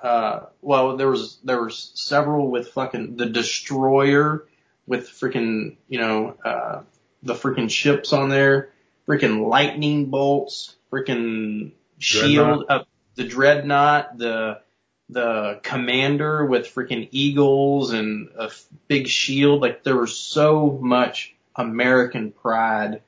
[0.01, 4.47] uh, well, there was, there was several with fucking the destroyer
[4.87, 6.83] with freaking, you know, uh,
[7.25, 8.71] the freaking ships on there,
[9.09, 12.85] freaking lightning bolts, freaking shield, uh,
[13.17, 14.61] the dreadnought, the,
[15.09, 18.51] the commander with freaking eagles and a
[18.87, 19.61] big shield.
[19.61, 23.03] Like there was so much American pride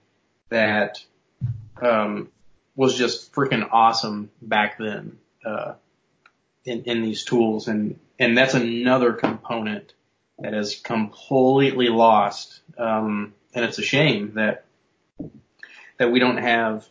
[0.50, 1.02] that
[1.80, 2.28] um,
[2.76, 5.74] was just freaking awesome back then uh,
[6.64, 9.92] in in these tools, and and that's another component
[10.38, 14.64] that is completely lost, um, and it's a shame that
[15.98, 16.86] that we don't have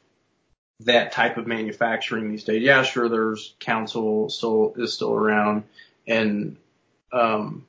[0.82, 2.62] that type of manufacturing these days.
[2.62, 5.64] Yeah, sure, there's Council still is still around,
[6.08, 6.58] and
[7.12, 7.66] um,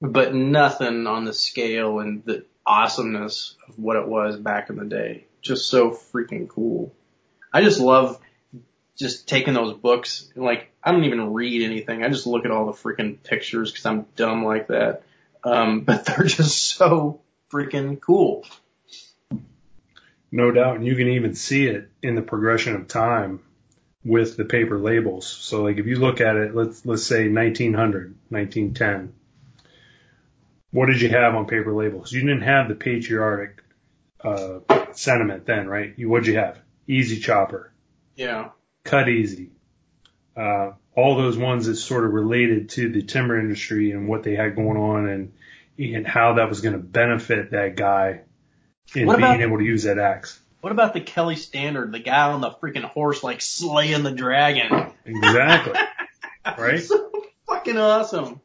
[0.00, 4.84] but nothing on the scale and the awesomeness of what it was back in the
[4.84, 5.26] day.
[5.42, 6.94] Just so freaking cool.
[7.52, 8.20] I just love
[8.96, 12.04] just taking those books and like I don't even read anything.
[12.04, 15.02] I just look at all the freaking pictures because I'm dumb like that.
[15.42, 17.20] Um, but they're just so
[17.50, 18.44] freaking cool.
[20.30, 23.40] No doubt, and you can even see it in the progression of time
[24.04, 25.26] with the paper labels.
[25.28, 29.12] So like if you look at it, let's let's say 1900, 1910.
[30.74, 32.10] What did you have on paper labels?
[32.10, 33.62] You didn't have the patriotic
[34.20, 34.58] uh,
[34.90, 35.94] sentiment then, right?
[35.96, 36.58] You what'd you have?
[36.88, 37.72] Easy chopper.
[38.16, 38.48] Yeah.
[38.82, 39.52] Cut easy.
[40.36, 44.34] Uh, all those ones that sort of related to the timber industry and what they
[44.34, 45.32] had going on and
[45.78, 48.22] and how that was going to benefit that guy
[48.96, 50.40] in What being about- able to use that axe.
[50.60, 54.90] What about the Kelly Standard, the guy on the freaking horse like slaying the dragon?
[55.04, 55.78] Exactly.
[56.58, 56.82] right?
[56.82, 57.12] So
[57.46, 58.40] fucking awesome.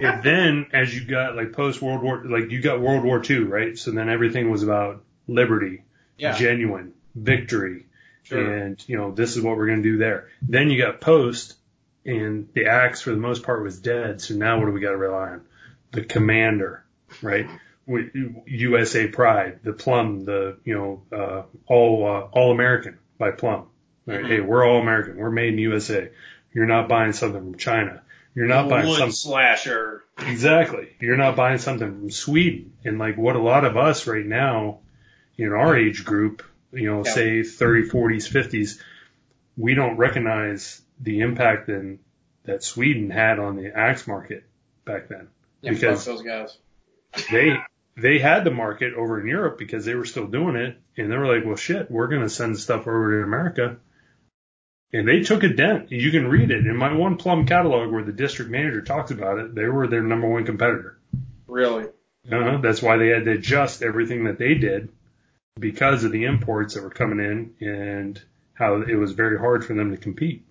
[0.00, 3.40] And then as you got like post World War, like you got World War II,
[3.40, 3.76] right?
[3.78, 5.82] So then everything was about liberty,
[6.18, 6.36] Yeah.
[6.36, 7.86] genuine, victory,
[8.22, 8.54] Sure.
[8.54, 10.28] and you know this is what we're going to do there.
[10.42, 11.56] Then you got post,
[12.04, 14.20] and the axe for the most part was dead.
[14.20, 15.40] So now what do we got to rely on?
[15.92, 16.84] The commander,
[17.22, 17.46] right?
[18.46, 23.66] USA Pride, the Plumb, the you know uh, all uh, all American by Plumb.
[24.06, 24.20] Right?
[24.24, 24.26] Mhm.
[24.28, 25.16] Hey, we're all American.
[25.16, 26.08] We're made in USA.
[26.52, 28.02] You're not buying something from China.
[28.34, 29.12] You're not buying something.
[29.12, 30.04] slasher.
[30.18, 30.88] Exactly.
[31.00, 32.74] You're not buying something from Sweden.
[32.84, 34.80] And like what a lot of us right now
[35.36, 36.42] in our age group,
[36.72, 37.12] you know, Yeah.
[37.12, 38.80] say 30, 40s, 50s,
[39.56, 41.98] we don't recognize the impact then
[42.44, 44.44] that Sweden had on the axe market
[44.84, 45.28] back then.
[45.62, 46.56] Yeah, Because- those guys.
[47.30, 47.56] They
[47.96, 51.16] they had the market over in Europe because they were still doing it and they
[51.16, 53.76] were like, Well shit, we're gonna send stuff over to America.
[54.92, 55.92] And they took a dent.
[55.92, 59.38] You can read it in my one Plumb catalog where the district manager talks about
[59.38, 59.54] it.
[59.54, 60.98] They were their number one competitor.
[61.46, 61.84] Really?
[62.30, 62.58] Uh, huh.
[62.62, 64.90] that's why they had to adjust everything that they did
[65.58, 68.20] because of the imports that were coming in and
[68.54, 70.44] how it was very hard for them to compete.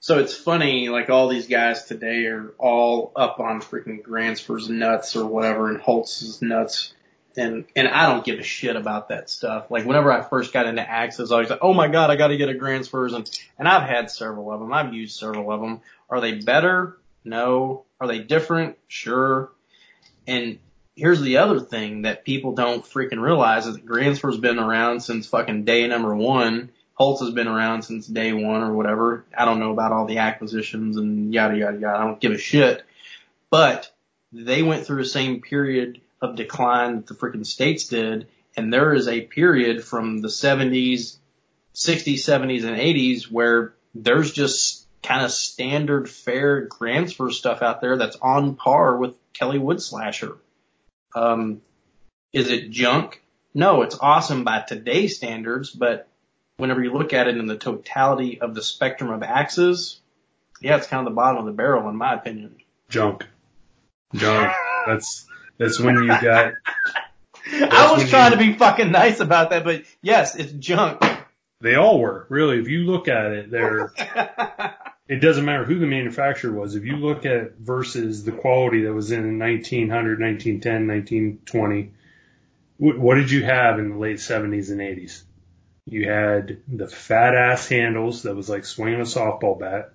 [0.00, 5.16] So it's funny, like all these guys today are all up on freaking Gransfors nuts
[5.16, 6.94] or whatever and Hults's nuts.
[7.38, 9.70] And, and I don't give a shit about that stuff.
[9.70, 12.36] Like whenever I first got into axes, I was like, oh my god, I gotta
[12.36, 14.72] get a Gransfors and, and I've had several of them.
[14.72, 15.80] I've used several of them.
[16.10, 16.98] Are they better?
[17.24, 17.84] No.
[18.00, 18.76] Are they different?
[18.88, 19.52] Sure.
[20.26, 20.58] And
[20.96, 25.28] here's the other thing that people don't freaking realize is that Gransfors been around since
[25.28, 26.70] fucking day number one.
[26.98, 29.24] Hults has been around since day one or whatever.
[29.36, 31.98] I don't know about all the acquisitions and yada yada yada.
[31.98, 32.82] I don't give a shit.
[33.48, 33.92] But
[34.32, 38.94] they went through the same period of decline that the freaking states did, and there
[38.94, 41.16] is a period from the 70s,
[41.74, 47.96] 60s, 70s, and 80s where there's just kind of standard fair transfer stuff out there
[47.96, 50.36] that's on par with Kelly Wood Slasher.
[51.14, 51.62] Um,
[52.32, 53.22] is it junk?
[53.54, 56.08] No, it's awesome by today's standards, but
[56.56, 60.00] whenever you look at it in the totality of the spectrum of axes,
[60.60, 62.56] yeah, it's kind of the bottom of the barrel in my opinion.
[62.88, 63.24] Junk.
[64.14, 64.52] Junk.
[64.86, 65.26] That's,
[65.58, 66.54] that's when you got,
[67.52, 71.02] I was trying you- to be fucking nice about that, but yes, it's junk.
[71.60, 73.92] they all were really, if you look at it, they're,
[75.08, 76.74] it doesn't matter who the manufacturer was.
[76.74, 81.92] If you look at versus the quality that was in 1900, 1910, 1920,
[82.78, 85.22] what did you have in the late 70s and 80s?
[85.86, 89.92] You had the fat ass handles that was like swinging a softball bat.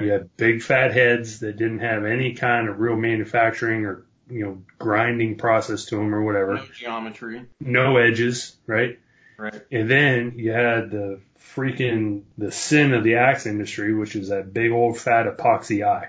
[0.00, 4.44] You had big fat heads that didn't have any kind of real manufacturing or, you
[4.44, 6.54] know, grinding process to them or whatever.
[6.54, 7.42] No geometry.
[7.60, 8.98] No edges, right?
[9.38, 9.60] Right.
[9.70, 11.20] And then you had the
[11.54, 16.08] freaking the sin of the axe industry, which is that big old fat epoxy eye.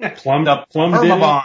[0.16, 1.44] Plumb, The Plumb did it.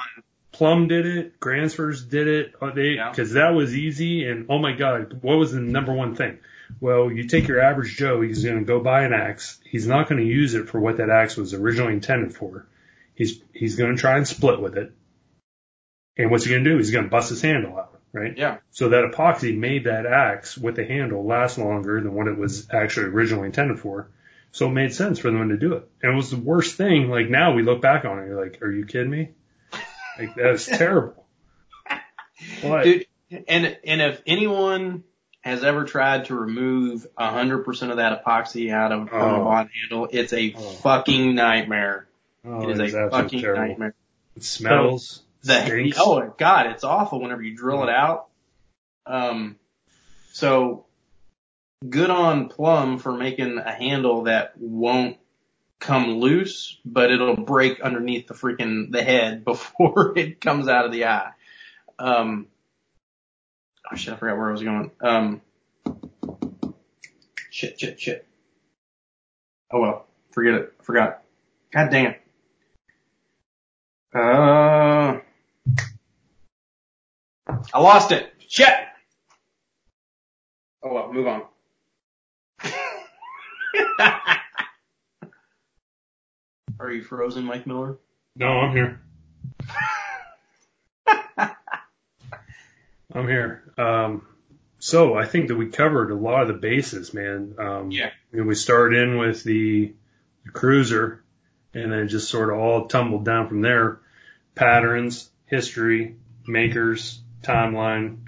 [0.51, 1.39] Plumb did it.
[1.39, 2.53] Gransfors did it.
[2.61, 3.09] Uh, They Yeah.
[3.09, 4.25] because that was easy.
[4.27, 6.39] And oh my god, what was the number one thing?
[6.79, 8.21] Well, you take your average Joe.
[8.21, 9.59] He's going to go buy an axe.
[9.63, 12.65] He's not going to use it for what that axe was originally intended for.
[13.21, 14.91] He's he's going to try and split with it.
[16.17, 16.77] And what's he going to do?
[16.77, 18.35] He's going to bust his handle out, right?
[18.35, 18.57] Yeah.
[18.71, 22.67] So that epoxy made that axe with the handle last longer than what it was
[22.71, 24.09] actually originally intended for.
[24.51, 25.87] So it made sense for them to do it.
[26.01, 27.09] And it was the worst thing.
[27.09, 29.29] Like now we look back on it, you're like, are you kidding me?
[30.17, 31.25] Like that's terrible.
[32.63, 33.05] But Dude,
[33.47, 35.03] and and if anyone
[35.41, 39.07] has ever tried to remove a hundred percent of that epoxy out of a Oh.
[39.07, 40.59] Permabond handle, it's a Oh.
[40.59, 42.07] fucking nightmare.
[42.45, 43.67] Oh, it is a fucking terrible.
[43.67, 43.95] nightmare.
[44.35, 45.23] It smells.
[45.43, 45.97] The, stinks.
[45.99, 48.27] oh god, it's awful whenever you drill it out.
[49.05, 49.57] Um,
[50.31, 50.85] so
[51.87, 55.17] good on Plumb for making a handle that won't
[55.79, 60.91] come loose, but it'll break underneath the freaking the head before it comes out of
[60.91, 61.31] the eye.
[61.97, 62.47] Um,
[63.91, 64.91] oh shit, I forgot where I was going.
[65.01, 65.41] Um,
[67.49, 68.27] shit, shit, shit.
[69.71, 70.73] Oh well, forget it.
[70.81, 71.23] Forgot.
[71.73, 72.20] God dang it.
[74.13, 75.19] Uh,
[77.73, 78.33] I lost it.
[78.47, 78.67] Shit.
[80.83, 81.43] Oh well, move on.
[86.79, 87.97] Are you frozen, Mike Miller?
[88.35, 89.01] No, I'm here.
[93.13, 93.63] I'm here.
[93.77, 94.25] Um,
[94.79, 97.55] so I think that we covered a lot of the bases, man.
[97.59, 98.09] Um, Yeah.
[98.31, 99.93] and we started in with the,
[100.45, 101.23] the cruiser
[101.73, 103.99] and then just sort of all tumbled down from there.
[104.61, 108.19] Patterns, history, makers, timeline,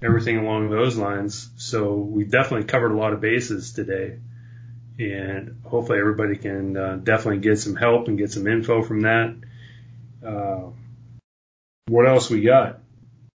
[0.00, 1.50] everything along those lines.
[1.56, 4.20] So we definitely covered a lot of bases today.
[5.00, 9.34] And hopefully everybody can uh, definitely get some help and get some info from that.
[10.24, 10.70] Uh,
[11.88, 12.78] what else we got?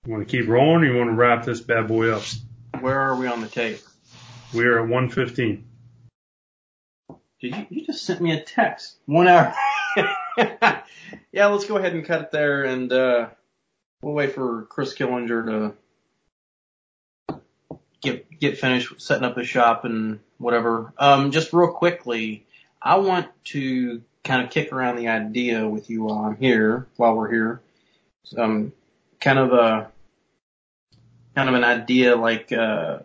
[0.05, 2.25] You want to keep rolling or you want to wrap this bad boy up?
[2.81, 3.81] Where are we on the tape?
[4.53, 5.65] We are at 115.
[7.41, 8.99] Did you, you just sent me a text?
[9.07, 9.55] One hour.
[11.33, 13.29] yeah, let's go ahead and cut it there and, uh,
[14.03, 15.75] we'll wait for Chris Killinger
[17.29, 17.39] to
[18.03, 20.93] get, get finished setting up the shop and whatever.
[20.99, 22.45] Um, just real quickly,
[22.83, 27.15] I want to kind of kick around the idea with you while I'm here, while
[27.15, 27.61] we're here.
[28.37, 28.73] Um,
[29.21, 29.91] kind of a,
[31.35, 33.01] kind of an idea like, uh,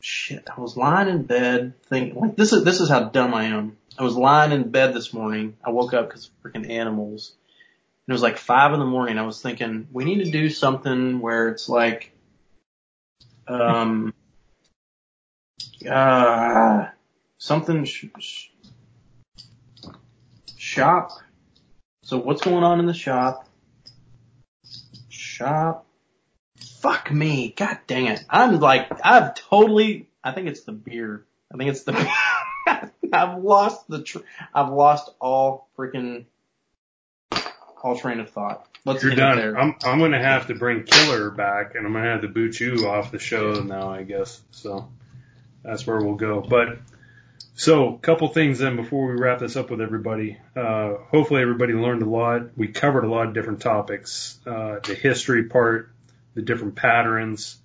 [0.00, 3.44] shit, I was lying in bed thinking, like, this is, this is how dumb I
[3.44, 3.76] am.
[3.98, 5.56] I was lying in bed this morning.
[5.64, 7.34] I woke up because of freaking animals.
[8.06, 9.18] And it was like five in the morning.
[9.18, 12.12] I was thinking, we need to do something where it's like,
[13.48, 14.14] um,
[15.88, 16.86] uh,
[17.38, 18.48] something sh- sh-
[20.56, 21.10] shop.
[22.04, 23.48] So what's going on in the shop?
[25.08, 25.87] Shop.
[26.80, 27.52] Fuck me.
[27.56, 28.24] God dang it.
[28.28, 31.24] I'm like, I've totally, I think it's the beer.
[31.52, 32.10] I think it's the,
[33.12, 34.18] I've lost the, tr-
[34.54, 36.24] I've lost all freaking,
[37.82, 38.66] all train of thought.
[38.84, 39.36] Let's You're done.
[39.36, 39.58] there.
[39.58, 42.88] I'm I'm gonna have to bring Killer back, and I'm gonna have to boot you
[42.88, 44.40] off the show now, I guess.
[44.50, 44.88] So
[45.62, 46.40] that's where we'll go.
[46.40, 46.78] But
[47.54, 50.38] so, a couple things then before we wrap this up with everybody.
[50.56, 52.56] Uh, hopefully, everybody learned a lot.
[52.56, 54.38] We covered a lot of different topics.
[54.46, 55.90] Uh, the history part,
[56.38, 57.56] the different patterns.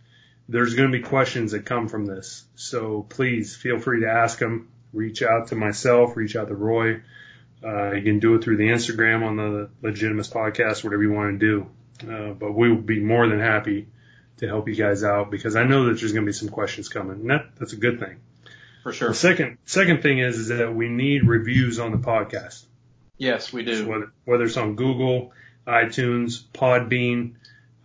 [0.49, 4.39] There's going to be questions that come from this, so please feel free to ask
[4.39, 4.69] them.
[4.91, 6.17] Reach out to myself.
[6.17, 7.01] Reach out to Roy.
[7.63, 11.39] Uh, you can do it through the Instagram on the Legitimus podcast, whatever you want
[11.39, 12.11] to do.
[12.11, 13.87] Uh, but we will be more than happy
[14.37, 16.89] to help you guys out because I know that there's going to be some questions
[16.89, 17.21] coming.
[17.21, 18.17] And that, that's a good thing.
[18.81, 19.09] For sure.
[19.09, 22.65] The second, second thing is, is that we need reviews on the podcast.
[23.17, 23.87] Yes, we So do.
[23.87, 25.31] whether, whether it's on Google,
[25.65, 27.35] iTunes, Podbean,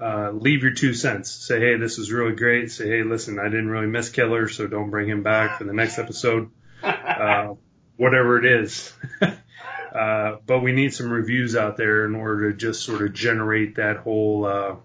[0.01, 1.31] uh, leave your two cents.
[1.31, 2.71] Say, hey, this is really great.
[2.71, 5.73] Say, hey, listen, I didn't really miss Killer, so don't bring him back for the
[5.73, 6.51] next episode.
[6.81, 7.55] Uh,
[7.97, 8.93] whatever it is.
[9.21, 13.75] uh, but we need some reviews out there in order to just sort of generate
[13.75, 14.77] that whole, uh,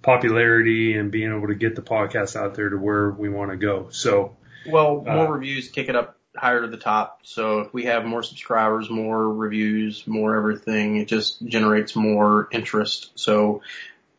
[0.00, 3.56] popularity and being able to get the podcast out there to where we want to
[3.56, 3.88] go.
[3.90, 4.36] So,
[4.66, 7.20] Well, more Uh, reviews kick it up higher to the top.
[7.22, 13.12] So if we have more subscribers, more reviews, more everything, it just generates more interest.
[13.14, 13.60] So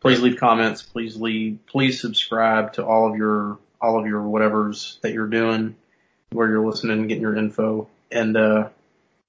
[0.05, 0.83] please leave comments.
[0.83, 5.75] Please leave, please subscribe to all of your, all of your whatevers that you're doing,
[6.31, 7.87] where you're listening and getting your info.
[8.11, 8.69] And, uh,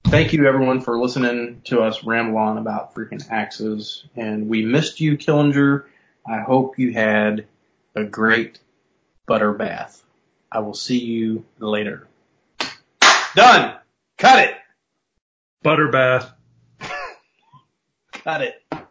[0.05, 4.05] thank you everyone for listening to us ramble on about freaking axes.
[4.15, 5.85] And we missed you, Killinger.
[6.27, 7.47] I hope you had
[7.95, 8.59] a great
[9.25, 10.03] butter bath.
[10.51, 12.07] I will see you later.
[13.33, 13.77] Done.
[14.19, 14.55] Cut it.
[15.63, 16.31] butter bath.
[18.11, 18.86] Cut it.